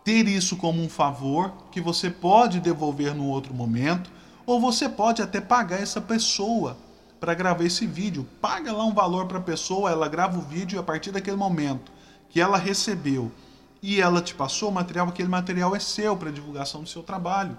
ter 0.06 0.28
isso 0.28 0.56
como 0.56 0.82
um 0.82 0.88
favor 0.88 1.52
que 1.72 1.82
você 1.82 2.10
pode 2.10 2.60
devolver 2.60 3.14
no 3.14 3.26
outro 3.26 3.54
momento, 3.54 4.10
ou 4.46 4.62
você 4.62 4.88
pode 4.88 5.22
até 5.22 5.42
pagar 5.42 5.82
essa 5.82 6.00
pessoa 6.00 6.78
para 7.26 7.34
gravar 7.34 7.64
esse 7.64 7.88
vídeo. 7.88 8.24
Paga 8.40 8.72
lá 8.72 8.86
um 8.86 8.94
valor 8.94 9.26
para 9.26 9.40
a 9.40 9.42
pessoa, 9.42 9.90
ela 9.90 10.08
grava 10.08 10.38
o 10.38 10.42
vídeo 10.42 10.78
e 10.78 10.80
a 10.80 10.84
partir 10.84 11.10
daquele 11.10 11.36
momento 11.36 11.92
que 12.30 12.40
ela 12.40 12.56
recebeu 12.56 13.32
e 13.82 14.00
ela 14.00 14.22
te 14.22 14.36
passou 14.36 14.70
o 14.70 14.72
material, 14.72 15.08
aquele 15.10 15.28
material 15.28 15.76
é 15.76 15.80
seu 15.80 16.16
para 16.16 16.32
divulgação 16.32 16.84
do 16.84 16.90
seu 16.90 17.02
trabalho. 17.02 17.58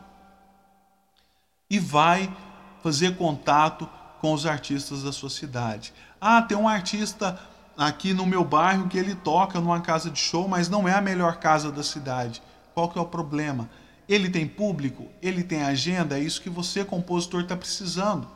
E 1.69 1.81
vai 1.81 2.33
fazer 2.81 3.17
contato 3.17 3.89
com 4.21 4.33
os 4.33 4.47
artistas 4.47 5.03
da 5.03 5.11
sua 5.11 5.31
cidade. 5.31 5.93
Ah, 6.21 6.41
tem 6.41 6.57
um 6.57 6.69
artista 6.69 7.37
aqui 7.77 8.15
no 8.15 8.25
meu 8.25 8.45
bairro 8.45 8.87
que 8.87 8.97
ele 8.97 9.17
toca 9.17 9.61
numa 9.61 9.81
casa 9.81 10.09
de 10.09 10.21
show, 10.21 10.47
mas 10.47 10.69
não 10.69 10.87
é 10.87 10.95
a 10.95 11.03
melhor 11.03 11.39
casa 11.39 11.73
da 11.73 11.83
cidade. 11.83 12.41
Qual 12.73 12.89
que 12.89 13.01
é 13.01 13.03
o 13.03 13.07
problema? 13.07 13.69
Ele 14.09 14.31
tem 14.31 14.47
público, 14.47 15.09
ele 15.21 15.43
tem 15.43 15.65
agenda, 15.65 16.17
é 16.17 16.23
isso 16.23 16.41
que 16.41 16.49
você, 16.49 16.85
compositor, 16.85 17.41
está 17.41 17.57
precisando. 17.57 18.36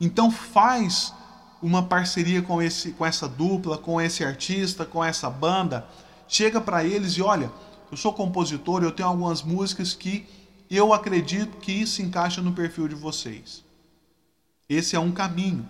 Então 0.00 0.30
faz 0.30 1.12
uma 1.62 1.82
parceria 1.82 2.40
com, 2.40 2.62
esse, 2.62 2.92
com 2.92 3.04
essa 3.04 3.28
dupla, 3.28 3.76
com 3.76 4.00
esse 4.00 4.24
artista, 4.24 4.86
com 4.86 5.04
essa 5.04 5.28
banda. 5.28 5.86
Chega 6.26 6.60
para 6.60 6.84
eles 6.84 7.12
e 7.14 7.22
olha, 7.22 7.50
eu 7.90 7.96
sou 7.96 8.12
compositor, 8.12 8.82
eu 8.82 8.92
tenho 8.92 9.08
algumas 9.08 9.42
músicas 9.42 9.94
que 9.94 10.26
eu 10.70 10.94
acredito 10.94 11.58
que 11.58 11.86
se 11.86 12.02
encaixa 12.02 12.40
no 12.40 12.52
perfil 12.52 12.88
de 12.88 12.94
vocês. 12.94 13.62
Esse 14.68 14.94
é 14.94 15.00
um 15.00 15.10
caminho. 15.10 15.68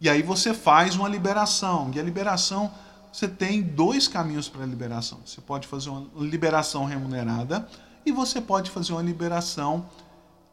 E 0.00 0.08
aí 0.08 0.22
você 0.22 0.54
faz 0.54 0.94
uma 0.94 1.08
liberação. 1.08 1.90
E 1.94 1.98
a 1.98 2.02
liberação, 2.02 2.70
você 3.12 3.26
tem 3.26 3.62
dois 3.62 4.06
caminhos 4.06 4.48
para 4.48 4.62
a 4.62 4.66
liberação. 4.66 5.20
Você 5.24 5.40
pode 5.40 5.66
fazer 5.66 5.88
uma 5.90 6.06
liberação 6.18 6.84
remunerada 6.84 7.66
e 8.04 8.12
você 8.12 8.40
pode 8.40 8.70
fazer 8.70 8.92
uma 8.92 9.02
liberação 9.02 9.86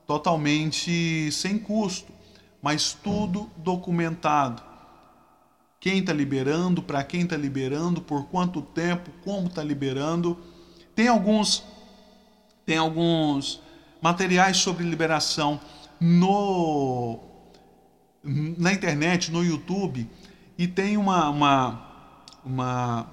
totalmente 0.06 1.30
sem 1.32 1.60
custo, 1.60 2.12
mas 2.62 2.94
tudo 2.94 3.50
documentado. 3.58 4.62
Quem 5.80 6.00
está 6.00 6.12
liberando, 6.12 6.82
para 6.82 7.04
quem 7.04 7.22
está 7.22 7.38
liberando, 7.38 8.02
por 8.02 8.26
quanto 8.26 8.62
tempo, 8.62 9.12
como 9.24 9.48
está 9.48 9.64
liberando. 9.64 10.38
Tem 10.96 11.08
alguns, 11.08 11.64
tem 12.66 12.78
alguns 12.78 13.62
materiais 14.02 14.58
sobre 14.58 14.84
liberação 14.84 15.60
no 16.00 17.20
na 18.58 18.74
internet, 18.74 19.32
no 19.32 19.44
YouTube, 19.44 20.10
e 20.58 20.68
tem 20.68 20.98
uma, 20.98 21.30
uma, 21.30 21.82
uma, 22.44 23.08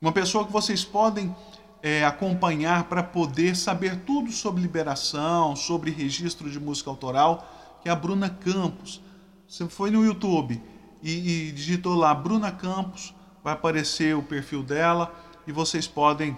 uma 0.00 0.12
pessoa 0.12 0.46
que 0.46 0.52
vocês 0.52 0.84
podem 0.84 1.34
é, 1.82 2.04
acompanhar 2.04 2.84
para 2.84 3.02
poder 3.02 3.56
saber 3.56 4.00
tudo 4.04 4.30
sobre 4.30 4.62
liberação, 4.62 5.56
sobre 5.56 5.90
registro 5.90 6.50
de 6.50 6.60
música 6.60 6.90
autoral, 6.90 7.57
que 7.82 7.88
é 7.88 7.92
a 7.92 7.96
Bruna 7.96 8.28
Campos. 8.28 9.00
Você 9.46 9.68
foi 9.68 9.90
no 9.90 10.04
YouTube 10.04 10.62
e, 11.02 11.48
e 11.48 11.52
digitou 11.52 11.94
lá 11.94 12.14
Bruna 12.14 12.52
Campos, 12.52 13.14
vai 13.42 13.54
aparecer 13.54 14.16
o 14.16 14.22
perfil 14.22 14.62
dela 14.62 15.14
e 15.46 15.52
vocês 15.52 15.86
podem 15.86 16.36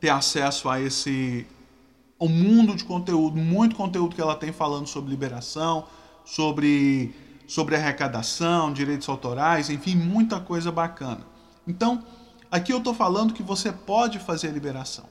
ter 0.00 0.10
acesso 0.10 0.68
a 0.68 0.80
esse 0.80 1.46
um 2.20 2.28
mundo 2.28 2.74
de 2.74 2.84
conteúdo, 2.84 3.36
muito 3.36 3.76
conteúdo 3.76 4.14
que 4.14 4.20
ela 4.20 4.34
tem 4.34 4.52
falando 4.52 4.86
sobre 4.86 5.10
liberação, 5.10 5.84
sobre, 6.24 7.14
sobre 7.46 7.76
arrecadação, 7.76 8.72
direitos 8.72 9.08
autorais, 9.08 9.68
enfim, 9.68 9.94
muita 9.94 10.40
coisa 10.40 10.72
bacana. 10.72 11.20
Então, 11.66 12.02
aqui 12.50 12.72
eu 12.72 12.78
estou 12.78 12.94
falando 12.94 13.34
que 13.34 13.42
você 13.42 13.70
pode 13.70 14.18
fazer 14.18 14.48
a 14.48 14.52
liberação. 14.52 15.04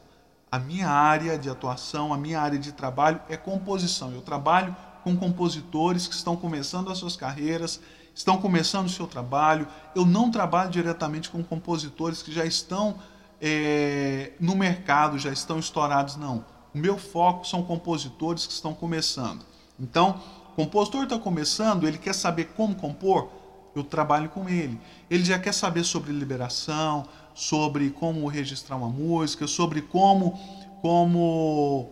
A 0.52 0.58
minha 0.58 0.90
área 0.90 1.38
de 1.38 1.50
atuação, 1.50 2.14
a 2.14 2.18
minha 2.18 2.40
área 2.40 2.58
de 2.58 2.72
trabalho 2.72 3.20
é 3.30 3.38
composição. 3.38 4.12
Eu 4.12 4.22
trabalho 4.22 4.76
com 5.06 5.16
compositores 5.16 6.08
que 6.08 6.16
estão 6.16 6.36
começando 6.36 6.90
as 6.90 6.98
suas 6.98 7.16
carreiras, 7.16 7.80
estão 8.16 8.38
começando 8.38 8.88
o 8.88 8.90
seu 8.90 9.06
trabalho. 9.06 9.68
Eu 9.96 10.04
não 10.04 10.32
trabalho 10.32 10.72
diretamente 10.72 11.30
com 11.30 11.44
compositores 11.44 12.24
que 12.24 12.32
já 12.32 12.44
estão 12.44 12.96
é, 13.40 14.32
no 14.40 14.56
mercado, 14.56 15.20
já 15.20 15.32
estão 15.32 15.60
estourados, 15.60 16.16
não. 16.16 16.44
O 16.74 16.78
meu 16.80 16.98
foco 16.98 17.46
são 17.46 17.62
compositores 17.62 18.48
que 18.48 18.54
estão 18.54 18.74
começando. 18.74 19.46
Então, 19.80 20.20
o 20.54 20.56
compositor 20.56 21.04
está 21.04 21.20
começando, 21.20 21.88
ele 21.88 22.00
quer 22.00 22.16
saber 22.16 22.46
como 22.58 22.74
compor, 22.74 23.30
eu 23.76 23.84
trabalho 23.84 24.30
com 24.30 24.50
ele. 24.50 24.82
Ele 25.08 25.24
já 25.24 25.38
quer 25.38 25.54
saber 25.54 25.84
sobre 25.84 26.12
liberação, 26.12 27.06
sobre 27.36 27.92
como 27.92 28.28
registrar 28.28 28.76
uma 28.76 28.90
música, 28.90 29.46
sobre 29.46 29.84
como 29.84 30.40
como 30.82 31.92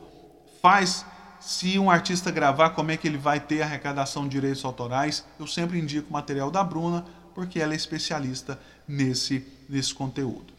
faz 0.64 1.06
se 1.44 1.78
um 1.78 1.92
artista 1.92 2.32
gravar, 2.32 2.70
como 2.70 2.92
é 2.92 2.96
que 2.96 3.06
ele 3.06 3.18
vai 3.18 3.38
ter 3.38 3.62
arrecadação 3.62 4.24
de 4.24 4.30
direitos 4.30 4.64
autorais. 4.64 5.26
Eu 5.38 5.46
sempre 5.46 5.78
indico 5.78 6.10
o 6.10 6.14
material 6.14 6.50
da 6.50 6.64
Bruna, 6.64 7.04
porque 7.36 7.60
ela 7.60 7.74
é 7.74 7.76
especialista 7.76 8.58
nesse, 8.88 9.46
nesse 9.68 9.94
conteúdo. 9.94 10.54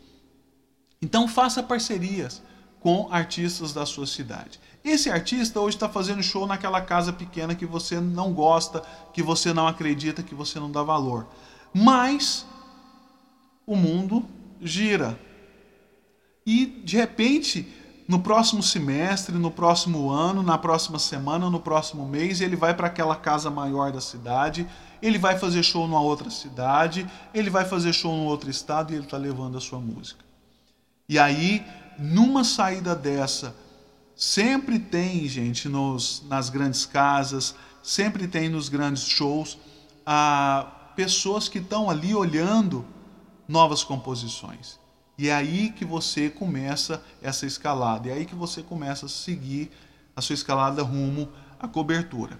Então 1.00 1.26
faça 1.26 1.62
parcerias 1.62 2.42
com 2.80 3.08
artistas 3.10 3.72
da 3.72 3.86
sua 3.86 4.06
cidade. 4.06 4.60
Esse 4.84 5.08
artista 5.08 5.58
hoje 5.58 5.76
está 5.76 5.88
fazendo 5.88 6.22
show 6.22 6.46
naquela 6.46 6.82
casa 6.82 7.14
pequena 7.14 7.54
que 7.54 7.64
você 7.64 7.98
não 7.98 8.34
gosta, 8.34 8.82
que 9.14 9.22
você 9.22 9.54
não 9.54 9.66
acredita, 9.66 10.22
que 10.22 10.34
você 10.34 10.60
não 10.60 10.70
dá 10.70 10.82
valor. 10.82 11.26
Mas 11.72 12.44
o 13.66 13.74
mundo 13.74 14.22
gira. 14.60 15.18
E 16.44 16.66
de 16.66 16.98
repente, 16.98 17.66
no 18.06 18.20
próximo 18.20 18.62
semestre, 18.62 19.34
no 19.36 19.50
próximo 19.50 20.10
ano, 20.10 20.42
na 20.42 20.58
próxima 20.58 20.98
semana, 20.98 21.48
no 21.48 21.60
próximo 21.60 22.06
mês, 22.06 22.40
ele 22.40 22.56
vai 22.56 22.74
para 22.74 22.88
aquela 22.88 23.16
casa 23.16 23.50
maior 23.50 23.92
da 23.92 24.00
cidade, 24.00 24.66
ele 25.00 25.18
vai 25.18 25.38
fazer 25.38 25.62
show 25.62 25.86
numa 25.86 26.00
outra 26.00 26.30
cidade, 26.30 27.06
ele 27.32 27.50
vai 27.50 27.64
fazer 27.64 27.92
show 27.92 28.14
num 28.14 28.26
outro 28.26 28.50
estado 28.50 28.92
e 28.92 28.96
ele 28.96 29.04
está 29.04 29.16
levando 29.16 29.56
a 29.56 29.60
sua 29.60 29.78
música. 29.78 30.24
E 31.08 31.18
aí, 31.18 31.64
numa 31.98 32.44
saída 32.44 32.94
dessa, 32.94 33.54
Sempre 34.16 34.78
tem, 34.78 35.26
gente, 35.26 35.68
nos, 35.68 36.22
nas 36.28 36.48
grandes 36.48 36.86
casas, 36.86 37.54
sempre 37.82 38.28
tem 38.28 38.48
nos 38.48 38.68
grandes 38.68 39.02
shows, 39.02 39.58
ah, 40.06 40.92
pessoas 40.94 41.48
que 41.48 41.58
estão 41.58 41.90
ali 41.90 42.14
olhando 42.14 42.86
novas 43.48 43.82
composições. 43.82 44.78
E 45.16 45.28
é 45.28 45.34
aí 45.34 45.70
que 45.70 45.84
você 45.84 46.28
começa 46.28 47.02
essa 47.22 47.46
escalada, 47.46 48.08
é 48.08 48.12
aí 48.12 48.24
que 48.26 48.34
você 48.34 48.62
começa 48.62 49.06
a 49.06 49.08
seguir 49.08 49.70
a 50.16 50.20
sua 50.20 50.34
escalada 50.34 50.82
rumo 50.82 51.28
à 51.58 51.68
cobertura. 51.68 52.38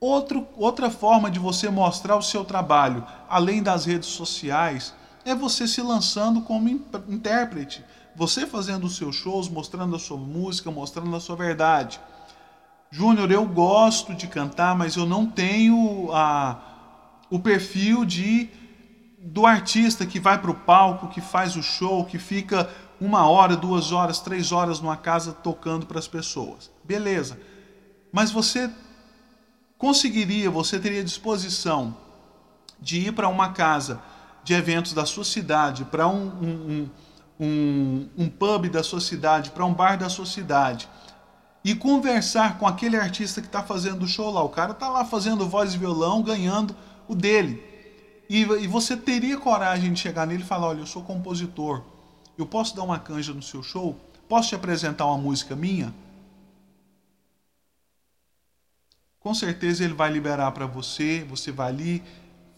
Outro, 0.00 0.46
outra 0.56 0.90
forma 0.90 1.30
de 1.30 1.38
você 1.38 1.68
mostrar 1.68 2.16
o 2.16 2.22
seu 2.22 2.44
trabalho, 2.44 3.06
além 3.28 3.62
das 3.62 3.84
redes 3.84 4.08
sociais, 4.08 4.94
é 5.24 5.34
você 5.34 5.68
se 5.68 5.82
lançando 5.82 6.40
como 6.40 6.68
intérprete 6.68 7.84
você 8.14 8.46
fazendo 8.46 8.84
os 8.84 8.96
seus 8.96 9.16
shows, 9.16 9.48
mostrando 9.48 9.96
a 9.96 9.98
sua 9.98 10.16
música, 10.16 10.70
mostrando 10.70 11.14
a 11.14 11.20
sua 11.20 11.36
verdade. 11.36 12.00
Júnior, 12.90 13.30
eu 13.30 13.46
gosto 13.46 14.14
de 14.14 14.26
cantar, 14.26 14.76
mas 14.76 14.96
eu 14.96 15.06
não 15.06 15.26
tenho 15.26 16.10
a, 16.12 16.58
o 17.30 17.38
perfil 17.38 18.04
de 18.04 18.50
do 19.22 19.44
artista 19.46 20.06
que 20.06 20.18
vai 20.18 20.38
para 20.38 20.50
o 20.50 20.54
palco, 20.54 21.08
que 21.08 21.20
faz 21.20 21.54
o 21.56 21.62
show, 21.62 22.04
que 22.04 22.18
fica 22.18 22.68
uma 23.00 23.28
hora, 23.28 23.56
duas 23.56 23.92
horas, 23.92 24.18
três 24.20 24.50
horas 24.50 24.80
numa 24.80 24.96
casa 24.96 25.32
tocando 25.32 25.86
para 25.86 25.98
as 25.98 26.08
pessoas. 26.08 26.70
Beleza. 26.82 27.38
Mas 28.10 28.30
você 28.30 28.70
conseguiria, 29.76 30.50
você 30.50 30.78
teria 30.78 31.04
disposição 31.04 31.96
de 32.80 32.98
ir 32.98 33.12
para 33.12 33.28
uma 33.28 33.50
casa 33.50 34.00
de 34.42 34.54
eventos 34.54 34.94
da 34.94 35.04
sua 35.04 35.24
cidade, 35.24 35.84
para 35.84 36.08
um, 36.08 36.26
um, 36.42 36.90
um 37.38 38.08
um, 38.18 38.28
pub 38.28 38.68
da 38.68 38.82
sua 38.82 39.00
cidade, 39.00 39.50
para 39.50 39.64
um 39.64 39.72
bar 39.72 39.96
da 39.96 40.08
sua 40.08 40.26
cidade 40.26 40.88
e 41.64 41.74
conversar 41.74 42.58
com 42.58 42.66
aquele 42.66 42.96
artista 42.96 43.40
que 43.40 43.46
está 43.46 43.62
fazendo 43.62 44.02
o 44.02 44.08
show 44.08 44.30
lá. 44.30 44.42
O 44.42 44.48
cara 44.48 44.72
está 44.72 44.88
lá 44.88 45.04
fazendo 45.04 45.48
voz 45.48 45.74
e 45.74 45.78
violão, 45.78 46.22
ganhando 46.22 46.74
o 47.08 47.14
dele. 47.14 47.69
E, 48.30 48.42
e, 48.42 48.66
você 48.68 48.96
teria 48.96 49.36
coragem 49.36 49.92
de 49.92 49.98
chegar 49.98 50.26
nele 50.26 50.44
e 50.44 50.46
falar: 50.46 50.68
Olha, 50.68 50.78
eu 50.78 50.86
sou 50.86 51.02
compositor, 51.02 51.82
eu 52.38 52.46
posso 52.46 52.76
dar 52.76 52.84
uma 52.84 52.98
canja 52.98 53.34
no 53.34 53.42
seu 53.42 53.62
show? 53.62 53.98
Posso 54.28 54.50
te 54.50 54.54
apresentar 54.54 55.04
uma 55.06 55.18
música 55.18 55.56
minha? 55.56 55.92
Com 59.18 59.34
certeza 59.34 59.84
ele 59.84 59.94
vai 59.94 60.10
liberar 60.10 60.52
para 60.52 60.64
você, 60.64 61.26
você 61.28 61.52
vai 61.52 61.68
ali, 61.68 62.02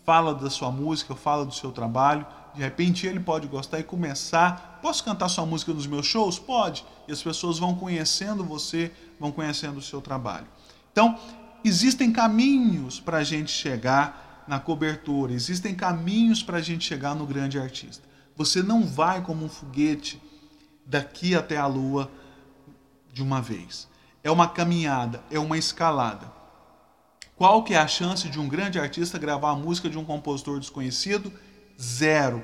fala 0.05 0.35
da 0.35 0.51
sua 0.51 0.71
música, 0.71 1.17
fala 1.17 1.45
do 1.45 1.55
seu 1.55 1.73
trabalho 1.73 2.27
de 2.55 2.61
repente 2.61 3.07
ele 3.07 3.21
pode 3.21 3.47
gostar 3.49 3.81
e 3.81 3.83
começar. 3.83 4.79
Posso 4.83 5.03
cantar 5.03 5.29
sua 5.29 5.47
música 5.47 5.73
nos 5.73 5.87
meus 5.87 6.07
shows? 6.07 6.39
Pode. 6.39 6.85
E 7.09 7.13
as 7.13 7.23
pessoas 7.23 7.59
vão 7.59 7.75
conhecendo 7.75 8.45
você, 8.45 8.93
vão 9.19 9.33
conhecendo 9.33 9.79
o 9.79 9.83
seu 9.83 10.01
trabalho. 10.01 10.47
Então, 10.93 11.19
existem 11.65 12.13
caminhos 12.13 13.01
para 13.01 13.19
a 13.19 13.25
gente 13.25 13.51
chegar 13.51 14.32
na 14.47 14.59
cobertura, 14.59 15.33
existem 15.33 15.75
caminhos 15.75 16.43
para 16.43 16.59
a 16.59 16.63
gente 16.63 16.85
chegar 16.85 17.15
no 17.15 17.27
grande 17.27 17.59
artista. 17.59 18.07
Você 18.37 18.63
não 18.63 18.87
vai 18.87 19.23
como 19.23 19.45
um 19.45 19.49
foguete 19.49 20.21
daqui 20.85 21.35
até 21.35 21.57
a 21.57 21.67
lua 21.67 22.11
de 23.13 23.23
uma 23.23 23.41
vez. 23.41 23.89
É 24.25 24.31
uma 24.31 24.49
caminhada, 24.49 25.23
é 25.31 25.39
uma 25.39 25.59
escalada. 25.59 26.33
Qual 27.37 27.63
que 27.63 27.75
é 27.75 27.79
a 27.79 27.89
chance 27.89 28.29
de 28.29 28.39
um 28.39 28.49
grande 28.49 28.79
artista 28.79 29.19
gravar 29.19 29.51
a 29.51 29.57
música 29.57 29.89
de 29.91 29.99
um 29.99 30.05
compositor 30.05 30.59
desconhecido 30.59 31.33
Zero. 31.81 32.43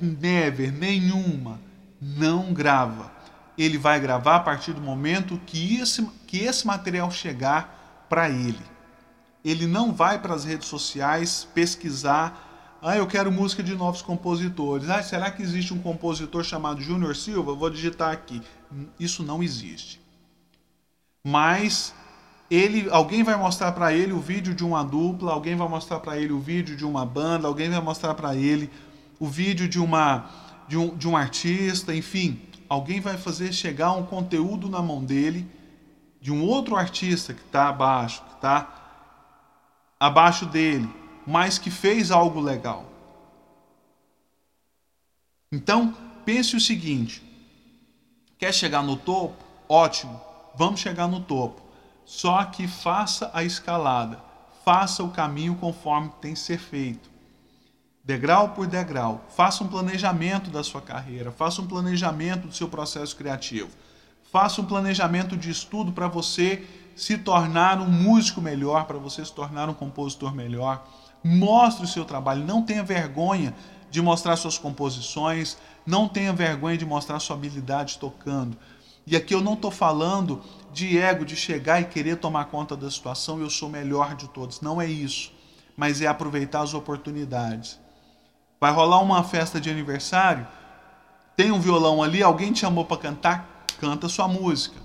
Never, 0.00 0.72
nenhuma. 0.72 1.60
Não 2.00 2.52
grava. 2.52 3.12
Ele 3.56 3.78
vai 3.78 3.98
gravar 4.00 4.36
a 4.36 4.40
partir 4.40 4.72
do 4.72 4.80
momento 4.80 5.40
que 5.46 5.76
esse, 5.76 6.04
que 6.26 6.38
esse 6.38 6.66
material 6.66 7.10
chegar 7.10 8.06
para 8.08 8.28
ele. 8.28 8.60
Ele 9.44 9.66
não 9.66 9.92
vai 9.92 10.18
para 10.18 10.34
as 10.34 10.44
redes 10.44 10.68
sociais 10.68 11.46
pesquisar. 11.54 12.78
Ah, 12.80 12.96
eu 12.96 13.06
quero 13.06 13.30
música 13.30 13.62
de 13.62 13.74
novos 13.74 14.02
compositores. 14.02 14.88
Ah, 14.88 15.02
será 15.02 15.30
que 15.30 15.42
existe 15.42 15.74
um 15.74 15.78
compositor 15.78 16.42
chamado 16.42 16.80
Júnior 16.80 17.14
Silva? 17.14 17.54
Vou 17.54 17.68
digitar 17.68 18.12
aqui. 18.12 18.40
Isso 18.98 19.22
não 19.22 19.42
existe. 19.42 20.00
Mas 21.22 21.94
ele, 22.50 22.88
alguém 22.90 23.22
vai 23.22 23.36
mostrar 23.36 23.72
para 23.72 23.92
ele 23.92 24.12
o 24.12 24.20
vídeo 24.20 24.54
de 24.54 24.64
uma 24.64 24.84
dupla, 24.84 25.32
alguém 25.32 25.56
vai 25.56 25.68
mostrar 25.68 26.00
para 26.00 26.18
ele 26.18 26.32
o 26.32 26.40
vídeo 26.40 26.76
de 26.76 26.84
uma 26.84 27.04
banda, 27.04 27.48
alguém 27.48 27.70
vai 27.70 27.80
mostrar 27.80 28.14
para 28.14 28.34
ele 28.34 28.70
o 29.18 29.26
vídeo 29.26 29.68
de 29.68 29.78
uma 29.78 30.30
de 30.66 30.78
um, 30.78 30.96
de 30.96 31.06
um 31.06 31.16
artista, 31.16 31.94
enfim, 31.94 32.40
alguém 32.68 33.00
vai 33.00 33.18
fazer 33.18 33.52
chegar 33.52 33.92
um 33.92 34.04
conteúdo 34.04 34.68
na 34.68 34.80
mão 34.80 35.04
dele 35.04 35.46
de 36.20 36.32
um 36.32 36.42
outro 36.42 36.74
artista 36.74 37.34
que 37.34 37.42
está 37.42 37.68
abaixo, 37.68 38.22
que 38.22 38.34
está 38.34 38.83
abaixo 39.98 40.46
dele, 40.46 40.88
mas 41.26 41.58
que 41.58 41.70
fez 41.70 42.10
algo 42.10 42.40
legal. 42.40 42.84
Então, 45.50 45.94
pense 46.24 46.56
o 46.56 46.60
seguinte: 46.60 47.22
quer 48.38 48.52
chegar 48.52 48.82
no 48.82 48.96
topo? 48.96 49.42
Ótimo, 49.68 50.20
vamos 50.56 50.80
chegar 50.80 51.08
no 51.08 51.20
topo. 51.20 51.62
Só 52.04 52.44
que 52.44 52.68
faça 52.68 53.30
a 53.32 53.42
escalada, 53.44 54.22
faça 54.64 55.02
o 55.02 55.10
caminho 55.10 55.54
conforme 55.54 56.10
tem 56.20 56.34
que 56.34 56.40
ser 56.40 56.58
feito. 56.58 57.08
Degrau 58.04 58.50
por 58.50 58.66
degrau, 58.66 59.24
faça 59.34 59.64
um 59.64 59.68
planejamento 59.68 60.50
da 60.50 60.62
sua 60.62 60.82
carreira, 60.82 61.30
faça 61.30 61.62
um 61.62 61.66
planejamento 61.66 62.48
do 62.48 62.54
seu 62.54 62.68
processo 62.68 63.16
criativo, 63.16 63.70
faça 64.30 64.60
um 64.60 64.64
planejamento 64.66 65.38
de 65.38 65.50
estudo 65.50 65.90
para 65.90 66.06
você 66.06 66.62
se 66.96 67.18
tornar 67.18 67.80
um 67.80 67.88
músico 67.88 68.40
melhor, 68.40 68.84
para 68.84 68.98
você 68.98 69.24
se 69.24 69.32
tornar 69.32 69.68
um 69.68 69.74
compositor 69.74 70.34
melhor. 70.34 70.86
Mostre 71.22 71.84
o 71.84 71.88
seu 71.88 72.04
trabalho, 72.04 72.44
não 72.44 72.62
tenha 72.62 72.82
vergonha 72.82 73.54
de 73.90 74.02
mostrar 74.02 74.36
suas 74.36 74.58
composições, 74.58 75.56
não 75.86 76.08
tenha 76.08 76.32
vergonha 76.32 76.76
de 76.76 76.84
mostrar 76.84 77.18
sua 77.20 77.36
habilidade 77.36 77.98
tocando. 77.98 78.56
E 79.06 79.16
aqui 79.16 79.34
eu 79.34 79.40
não 79.40 79.54
estou 79.54 79.70
falando 79.70 80.42
de 80.72 80.98
ego, 80.98 81.24
de 81.24 81.36
chegar 81.36 81.80
e 81.80 81.84
querer 81.84 82.16
tomar 82.16 82.46
conta 82.46 82.76
da 82.76 82.90
situação, 82.90 83.40
eu 83.40 83.50
sou 83.50 83.68
melhor 83.68 84.14
de 84.14 84.28
todos. 84.28 84.60
Não 84.60 84.80
é 84.80 84.86
isso. 84.86 85.32
Mas 85.76 86.00
é 86.00 86.06
aproveitar 86.06 86.62
as 86.62 86.74
oportunidades. 86.74 87.78
Vai 88.60 88.72
rolar 88.72 89.00
uma 89.00 89.22
festa 89.22 89.60
de 89.60 89.68
aniversário, 89.70 90.46
tem 91.36 91.50
um 91.50 91.60
violão 91.60 92.02
ali, 92.02 92.22
alguém 92.22 92.52
te 92.52 92.60
chamou 92.60 92.84
para 92.84 92.96
cantar, 92.96 93.64
canta 93.78 94.08
sua 94.08 94.26
música. 94.26 94.83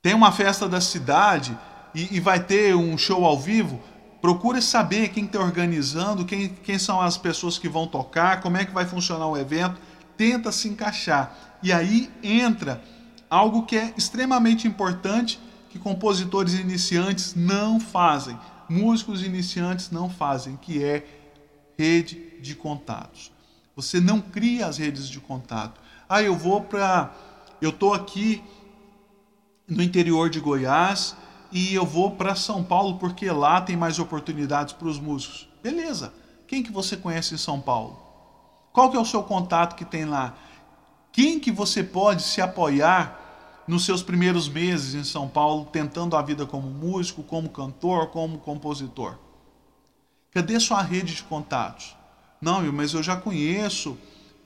Tem 0.00 0.14
uma 0.14 0.30
festa 0.30 0.68
da 0.68 0.80
cidade 0.80 1.56
e, 1.94 2.16
e 2.16 2.20
vai 2.20 2.38
ter 2.38 2.74
um 2.76 2.96
show 2.96 3.24
ao 3.24 3.38
vivo, 3.38 3.80
procure 4.20 4.62
saber 4.62 5.08
quem 5.08 5.24
está 5.24 5.40
organizando, 5.40 6.24
quem, 6.24 6.48
quem 6.48 6.78
são 6.78 7.00
as 7.00 7.16
pessoas 7.16 7.58
que 7.58 7.68
vão 7.68 7.86
tocar, 7.86 8.40
como 8.40 8.56
é 8.56 8.64
que 8.64 8.72
vai 8.72 8.86
funcionar 8.86 9.26
o 9.26 9.36
evento, 9.36 9.80
tenta 10.16 10.52
se 10.52 10.68
encaixar. 10.68 11.58
E 11.62 11.72
aí 11.72 12.10
entra 12.22 12.80
algo 13.28 13.64
que 13.64 13.76
é 13.76 13.92
extremamente 13.96 14.68
importante 14.68 15.40
que 15.68 15.78
compositores 15.78 16.54
iniciantes 16.54 17.34
não 17.34 17.80
fazem, 17.80 18.38
músicos 18.68 19.22
iniciantes 19.22 19.90
não 19.90 20.08
fazem, 20.08 20.56
que 20.56 20.82
é 20.82 21.04
rede 21.76 22.40
de 22.40 22.54
contatos. 22.54 23.32
Você 23.74 24.00
não 24.00 24.20
cria 24.20 24.66
as 24.66 24.78
redes 24.78 25.08
de 25.08 25.20
contato. 25.20 25.80
Ah, 26.08 26.22
eu 26.22 26.36
vou 26.36 26.62
para 26.62 27.12
eu 27.60 27.72
tô 27.72 27.92
aqui 27.92 28.42
no 29.68 29.82
interior 29.82 30.30
de 30.30 30.40
Goiás 30.40 31.14
e 31.52 31.74
eu 31.74 31.84
vou 31.84 32.12
para 32.12 32.34
São 32.34 32.64
Paulo 32.64 32.98
porque 32.98 33.30
lá 33.30 33.60
tem 33.60 33.76
mais 33.76 33.98
oportunidades 33.98 34.72
para 34.72 34.88
os 34.88 34.98
músicos. 34.98 35.48
Beleza. 35.62 36.12
Quem 36.46 36.62
que 36.62 36.72
você 36.72 36.96
conhece 36.96 37.34
em 37.34 37.38
São 37.38 37.60
Paulo? 37.60 37.98
Qual 38.72 38.90
que 38.90 38.96
é 38.96 39.00
o 39.00 39.04
seu 39.04 39.22
contato 39.22 39.76
que 39.76 39.84
tem 39.84 40.04
lá? 40.04 40.34
Quem 41.12 41.38
que 41.38 41.50
você 41.50 41.82
pode 41.82 42.22
se 42.22 42.40
apoiar 42.40 43.64
nos 43.66 43.84
seus 43.84 44.02
primeiros 44.02 44.48
meses 44.48 44.94
em 44.94 45.04
São 45.04 45.28
Paulo, 45.28 45.66
tentando 45.66 46.16
a 46.16 46.22
vida 46.22 46.46
como 46.46 46.68
músico, 46.70 47.22
como 47.22 47.50
cantor, 47.50 48.08
como 48.08 48.38
compositor? 48.38 49.18
Cadê 50.30 50.58
sua 50.60 50.80
rede 50.80 51.14
de 51.14 51.22
contatos? 51.22 51.96
Não, 52.40 52.62
mas 52.72 52.94
eu 52.94 53.02
já 53.02 53.16
conheço. 53.16 53.98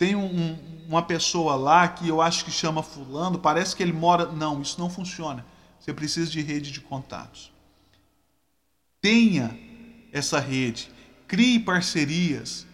Tem 0.03 0.17
um, 0.17 0.59
uma 0.89 1.05
pessoa 1.05 1.55
lá 1.55 1.87
que 1.87 2.09
eu 2.09 2.21
acho 2.21 2.45
que 2.45 2.51
chama 2.51 2.83
Fulano, 2.83 3.39
parece 3.39 3.77
que 3.77 3.85
ele 3.85 3.93
mora. 3.93 4.27
Não, 4.27 4.61
isso 4.61 4.81
não 4.81 4.91
funciona. 4.91 5.47
Você 5.79 5.95
precisa 5.95 6.29
de 6.29 6.43
rede 6.43 6.73
de 6.73 6.81
contatos. 6.81 7.53
Tenha 9.01 9.57
essa 10.13 10.41
rede, 10.41 10.91
crie 11.29 11.61
parcerias, 11.61 12.67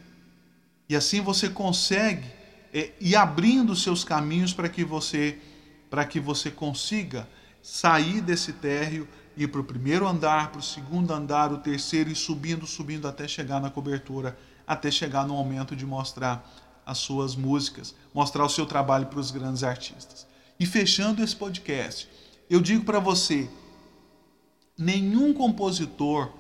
e 0.88 0.96
assim 0.96 1.20
você 1.20 1.50
consegue 1.50 2.26
é, 2.72 2.92
ir 2.98 3.14
abrindo 3.14 3.76
seus 3.76 4.02
caminhos 4.04 4.54
para 4.54 4.70
que 4.70 4.82
você 4.82 5.38
para 5.90 6.06
que 6.06 6.18
você 6.18 6.50
consiga 6.50 7.28
sair 7.62 8.22
desse 8.22 8.54
térreo 8.54 9.06
ir 9.36 9.48
para 9.48 9.60
o 9.60 9.64
primeiro 9.64 10.08
andar, 10.08 10.50
para 10.50 10.60
o 10.60 10.62
segundo 10.62 11.12
andar, 11.12 11.52
o 11.52 11.58
terceiro 11.58 12.08
e 12.10 12.14
subindo, 12.14 12.66
subindo 12.66 13.06
até 13.06 13.28
chegar 13.28 13.60
na 13.60 13.68
cobertura, 13.68 14.38
até 14.66 14.90
chegar 14.90 15.26
no 15.26 15.34
momento 15.34 15.76
de 15.76 15.84
mostrar 15.84 16.42
as 16.88 16.96
suas 16.96 17.36
músicas, 17.36 17.94
mostrar 18.14 18.46
o 18.46 18.48
seu 18.48 18.64
trabalho 18.64 19.06
para 19.06 19.20
os 19.20 19.30
grandes 19.30 19.62
artistas. 19.62 20.26
E 20.58 20.64
fechando 20.64 21.22
esse 21.22 21.36
podcast, 21.36 22.08
eu 22.48 22.62
digo 22.62 22.82
para 22.82 22.98
você: 22.98 23.48
nenhum 24.76 25.34
compositor 25.34 26.32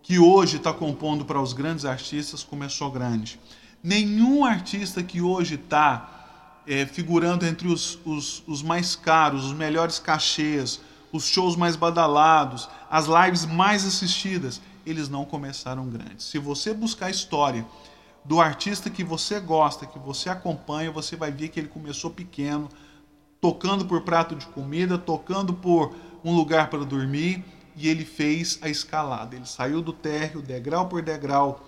que 0.00 0.16
hoje 0.16 0.58
está 0.58 0.72
compondo 0.72 1.24
para 1.24 1.42
os 1.42 1.52
grandes 1.52 1.84
artistas 1.84 2.44
começou 2.44 2.88
grande. 2.88 3.40
Nenhum 3.82 4.44
artista 4.44 5.02
que 5.02 5.20
hoje 5.20 5.56
está 5.56 6.60
é, 6.68 6.86
figurando 6.86 7.44
entre 7.44 7.66
os, 7.66 7.98
os, 8.04 8.44
os 8.46 8.62
mais 8.62 8.94
caros, 8.94 9.44
os 9.44 9.52
melhores 9.52 9.98
cachês, 9.98 10.80
os 11.10 11.24
shows 11.24 11.56
mais 11.56 11.74
badalados, 11.74 12.68
as 12.88 13.06
lives 13.06 13.44
mais 13.44 13.84
assistidas, 13.84 14.60
eles 14.86 15.08
não 15.08 15.24
começaram 15.24 15.88
grandes. 15.88 16.26
Se 16.26 16.38
você 16.38 16.72
buscar 16.72 17.10
história 17.10 17.66
do 18.24 18.40
artista 18.40 18.90
que 18.90 19.02
você 19.02 19.40
gosta, 19.40 19.86
que 19.86 19.98
você 19.98 20.28
acompanha, 20.28 20.90
você 20.90 21.16
vai 21.16 21.30
ver 21.30 21.48
que 21.48 21.58
ele 21.58 21.68
começou 21.68 22.10
pequeno, 22.10 22.68
tocando 23.40 23.84
por 23.86 24.02
prato 24.02 24.34
de 24.34 24.46
comida, 24.46 24.98
tocando 24.98 25.54
por 25.54 25.94
um 26.22 26.34
lugar 26.34 26.68
para 26.68 26.84
dormir, 26.84 27.44
e 27.74 27.88
ele 27.88 28.04
fez 28.04 28.58
a 28.62 28.68
escalada. 28.68 29.34
Ele 29.34 29.46
saiu 29.46 29.80
do 29.80 29.92
térreo, 29.92 30.42
degrau 30.42 30.88
por 30.88 31.02
degrau, 31.02 31.64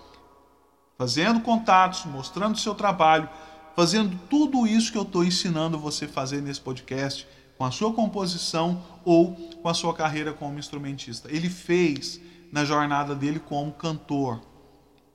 fazendo 0.98 1.40
contatos, 1.40 2.04
mostrando 2.04 2.58
seu 2.58 2.74
trabalho, 2.74 3.28
fazendo 3.74 4.18
tudo 4.28 4.66
isso 4.66 4.92
que 4.92 4.98
eu 4.98 5.02
estou 5.02 5.24
ensinando 5.24 5.78
você 5.78 6.06
fazer 6.06 6.42
nesse 6.42 6.60
podcast 6.60 7.26
com 7.56 7.64
a 7.64 7.70
sua 7.70 7.92
composição 7.92 8.82
ou 9.04 9.34
com 9.34 9.68
a 9.68 9.74
sua 9.74 9.94
carreira 9.94 10.32
como 10.32 10.58
instrumentista. 10.58 11.28
Ele 11.30 11.48
fez 11.48 12.20
na 12.50 12.64
jornada 12.64 13.14
dele 13.14 13.40
como 13.40 13.72
cantor. 13.72 14.40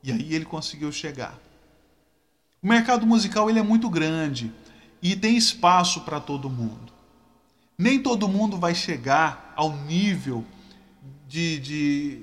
E 0.08 0.12
aí 0.14 0.34
ele 0.34 0.46
conseguiu 0.46 0.90
chegar. 0.90 1.38
O 2.64 2.68
mercado 2.68 3.06
musical 3.06 3.50
ele 3.50 3.60
é 3.60 3.62
muito 3.62 3.90
grande 3.90 4.54
e 5.02 5.18
tem 5.18 5.36
espaço 5.36 6.06
para 6.06 6.18
todo 6.22 6.50
mundo. 6.50 6.94
Nem 7.78 8.02
todo 8.02 8.26
mundo 8.26 8.58
vai 8.58 8.74
chegar 8.74 9.52
ao 9.54 9.76
nível 9.76 10.46
de, 11.28 11.60
de, 11.60 12.22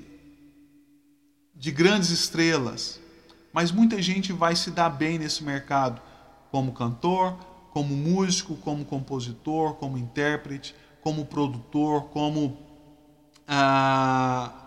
de 1.53 1.71
grandes 1.71 2.09
estrelas, 2.09 2.99
mas 3.53 3.71
muita 3.71 4.01
gente 4.01 4.33
vai 4.33 4.55
se 4.55 4.71
dar 4.71 4.89
bem 4.89 5.19
nesse 5.19 5.43
mercado 5.43 6.01
como 6.49 6.73
cantor, 6.73 7.37
como 7.69 7.95
músico, 7.95 8.55
como 8.55 8.83
compositor, 8.83 9.75
como 9.75 9.95
intérprete, 9.95 10.73
como 11.03 11.23
produtor, 11.23 12.05
como 12.05 12.57
ah, 13.47 14.64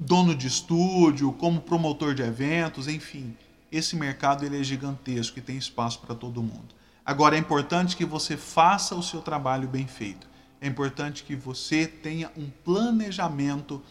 dono 0.00 0.34
de 0.34 0.46
estúdio, 0.46 1.30
como 1.34 1.60
promotor 1.60 2.14
de 2.14 2.22
eventos, 2.22 2.88
enfim. 2.88 3.36
Esse 3.70 3.94
mercado 3.94 4.44
ele 4.46 4.58
é 4.58 4.64
gigantesco 4.64 5.38
e 5.38 5.42
tem 5.42 5.58
espaço 5.58 6.00
para 6.00 6.14
todo 6.14 6.42
mundo. 6.42 6.74
Agora 7.04 7.36
é 7.36 7.38
importante 7.38 7.96
que 7.96 8.04
você 8.04 8.34
faça 8.36 8.94
o 8.94 9.02
seu 9.02 9.20
trabalho 9.20 9.68
bem 9.68 9.86
feito. 9.86 10.26
É 10.58 10.66
importante 10.66 11.22
que 11.22 11.36
você 11.36 11.86
tenha 11.86 12.30
um 12.36 12.48
planejamento 12.64 13.82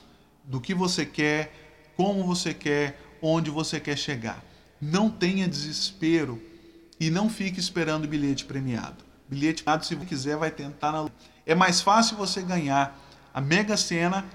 do 0.43 0.59
que 0.59 0.73
você 0.73 1.05
quer, 1.05 1.93
como 1.95 2.25
você 2.25 2.53
quer, 2.55 2.99
onde 3.21 3.51
você 3.51 3.79
quer 3.79 3.97
chegar. 3.97 4.43
Não 4.81 5.09
tenha 5.09 5.47
desespero 5.47 6.41
e 6.99 7.11
não 7.11 7.29
fique 7.29 7.59
esperando 7.59 8.07
bilhete 8.07 8.45
premiado. 8.45 9.03
Bilhete 9.27 9.63
premiado, 9.63 9.85
se 9.85 9.95
você 9.95 10.05
quiser, 10.05 10.37
vai 10.37 10.49
tentar 10.49 10.91
na. 10.91 11.07
É 11.45 11.53
mais 11.53 11.81
fácil 11.81 12.17
você 12.17 12.41
ganhar 12.41 12.99
a 13.33 13.39
Mega 13.39 13.77
Sena 13.77 14.25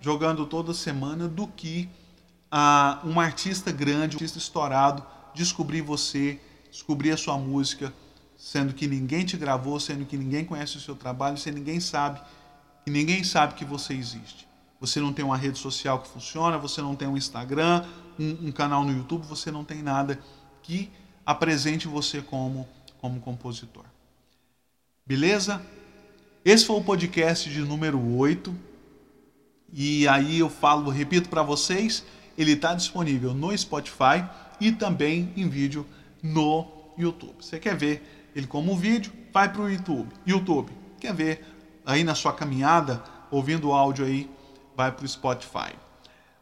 jogando 0.00 0.46
toda 0.46 0.72
semana 0.74 1.28
do 1.28 1.46
que 1.46 1.88
ah, 2.50 3.00
um 3.04 3.18
artista 3.18 3.72
grande, 3.72 4.16
um 4.16 4.18
artista 4.18 4.38
estourado, 4.38 5.04
descobrir 5.34 5.82
você, 5.82 6.40
descobrir 6.70 7.10
a 7.10 7.16
sua 7.16 7.36
música, 7.36 7.92
sendo 8.36 8.74
que 8.74 8.86
ninguém 8.86 9.24
te 9.24 9.36
gravou, 9.36 9.78
sendo 9.80 10.04
que 10.04 10.16
ninguém 10.16 10.44
conhece 10.44 10.76
o 10.76 10.80
seu 10.80 10.94
trabalho, 10.94 11.38
sendo 11.38 11.54
que 11.54 11.60
ninguém 11.60 11.80
sabe, 11.80 12.20
e 12.86 12.90
ninguém 12.90 13.24
sabe 13.24 13.54
que 13.54 13.64
você 13.64 13.94
existe. 13.94 14.46
Você 14.80 15.00
não 15.00 15.12
tem 15.12 15.24
uma 15.24 15.36
rede 15.36 15.58
social 15.58 16.00
que 16.00 16.08
funciona, 16.08 16.58
você 16.58 16.82
não 16.82 16.94
tem 16.94 17.08
um 17.08 17.16
Instagram, 17.16 17.84
um, 18.18 18.48
um 18.48 18.52
canal 18.52 18.84
no 18.84 18.92
YouTube, 18.92 19.26
você 19.26 19.50
não 19.50 19.64
tem 19.64 19.82
nada 19.82 20.20
que 20.62 20.90
apresente 21.24 21.88
você 21.88 22.20
como, 22.20 22.68
como 23.00 23.20
compositor. 23.20 23.84
Beleza? 25.06 25.62
Esse 26.44 26.64
foi 26.64 26.76
o 26.76 26.84
podcast 26.84 27.50
de 27.50 27.60
número 27.60 28.00
8. 28.16 28.54
E 29.72 30.06
aí 30.08 30.38
eu 30.38 30.48
falo, 30.48 30.90
repito 30.90 31.28
para 31.28 31.42
vocês, 31.42 32.04
ele 32.36 32.52
está 32.52 32.74
disponível 32.74 33.34
no 33.34 33.56
Spotify 33.56 34.24
e 34.60 34.72
também 34.72 35.32
em 35.36 35.48
vídeo 35.48 35.86
no 36.22 36.66
YouTube. 36.96 37.34
Você 37.40 37.58
quer 37.58 37.76
ver 37.76 38.30
ele 38.34 38.46
como 38.46 38.76
vídeo, 38.76 39.12
vai 39.32 39.50
para 39.50 39.62
o 39.62 39.70
YouTube. 39.70 40.08
YouTube. 40.26 40.72
Quer 41.00 41.14
ver 41.14 41.44
aí 41.84 42.04
na 42.04 42.14
sua 42.14 42.32
caminhada, 42.32 43.02
ouvindo 43.30 43.68
o 43.68 43.72
áudio 43.72 44.04
aí, 44.04 44.30
vai 44.76 44.92
para 44.92 45.04
o 45.04 45.08
Spotify. 45.08 45.74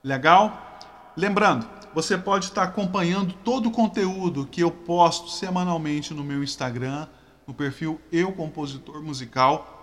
Legal? 0.03 0.79
Lembrando, 1.17 1.69
você 1.95 2.19
pode 2.19 2.47
estar 2.47 2.65
acompanhando 2.65 3.35
todo 3.45 3.69
o 3.69 3.71
conteúdo 3.71 4.47
que 4.47 4.61
eu 4.61 4.71
posto 4.71 5.31
semanalmente 5.31 6.13
no 6.13 6.25
meu 6.25 6.43
Instagram, 6.43 7.07
no 7.47 7.55
perfil 7.55 8.01
Eu 8.11 8.33
Compositor 8.33 9.03
Musical. 9.03 9.74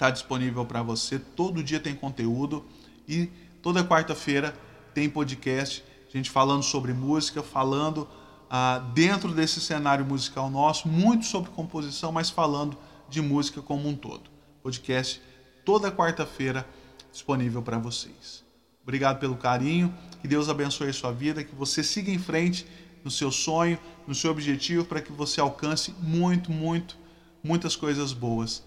Está 0.00 0.08
disponível 0.08 0.64
para 0.64 0.82
você. 0.82 1.18
Todo 1.18 1.62
dia 1.62 1.78
tem 1.78 1.94
conteúdo 1.94 2.64
e 3.06 3.26
toda 3.60 3.84
quarta-feira 3.84 4.56
tem 4.94 5.10
podcast. 5.10 5.84
A 6.08 6.16
gente 6.16 6.30
falando 6.30 6.62
sobre 6.62 6.94
música, 6.94 7.42
falando 7.42 8.08
ah, 8.48 8.78
dentro 8.94 9.30
desse 9.34 9.60
cenário 9.60 10.02
musical 10.06 10.48
nosso, 10.48 10.88
muito 10.88 11.26
sobre 11.26 11.50
composição, 11.50 12.10
mas 12.10 12.30
falando 12.30 12.78
de 13.10 13.20
música 13.20 13.60
como 13.60 13.86
um 13.90 13.94
todo. 13.94 14.30
Podcast 14.62 15.20
toda 15.66 15.92
quarta-feira 15.92 16.66
disponível 17.12 17.60
para 17.60 17.76
vocês. 17.76 18.42
Obrigado 18.82 19.20
pelo 19.20 19.36
carinho, 19.36 19.94
que 20.22 20.26
Deus 20.26 20.48
abençoe 20.48 20.88
a 20.88 20.94
sua 20.94 21.12
vida, 21.12 21.44
que 21.44 21.54
você 21.54 21.84
siga 21.84 22.10
em 22.10 22.18
frente 22.18 22.66
no 23.04 23.10
seu 23.10 23.30
sonho, 23.30 23.78
no 24.06 24.14
seu 24.14 24.30
objetivo, 24.30 24.86
para 24.86 25.02
que 25.02 25.12
você 25.12 25.42
alcance 25.42 25.94
muito, 26.00 26.50
muito, 26.50 26.96
muitas 27.44 27.76
coisas 27.76 28.14
boas. 28.14 28.62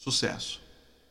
Sucesso! 0.00 0.58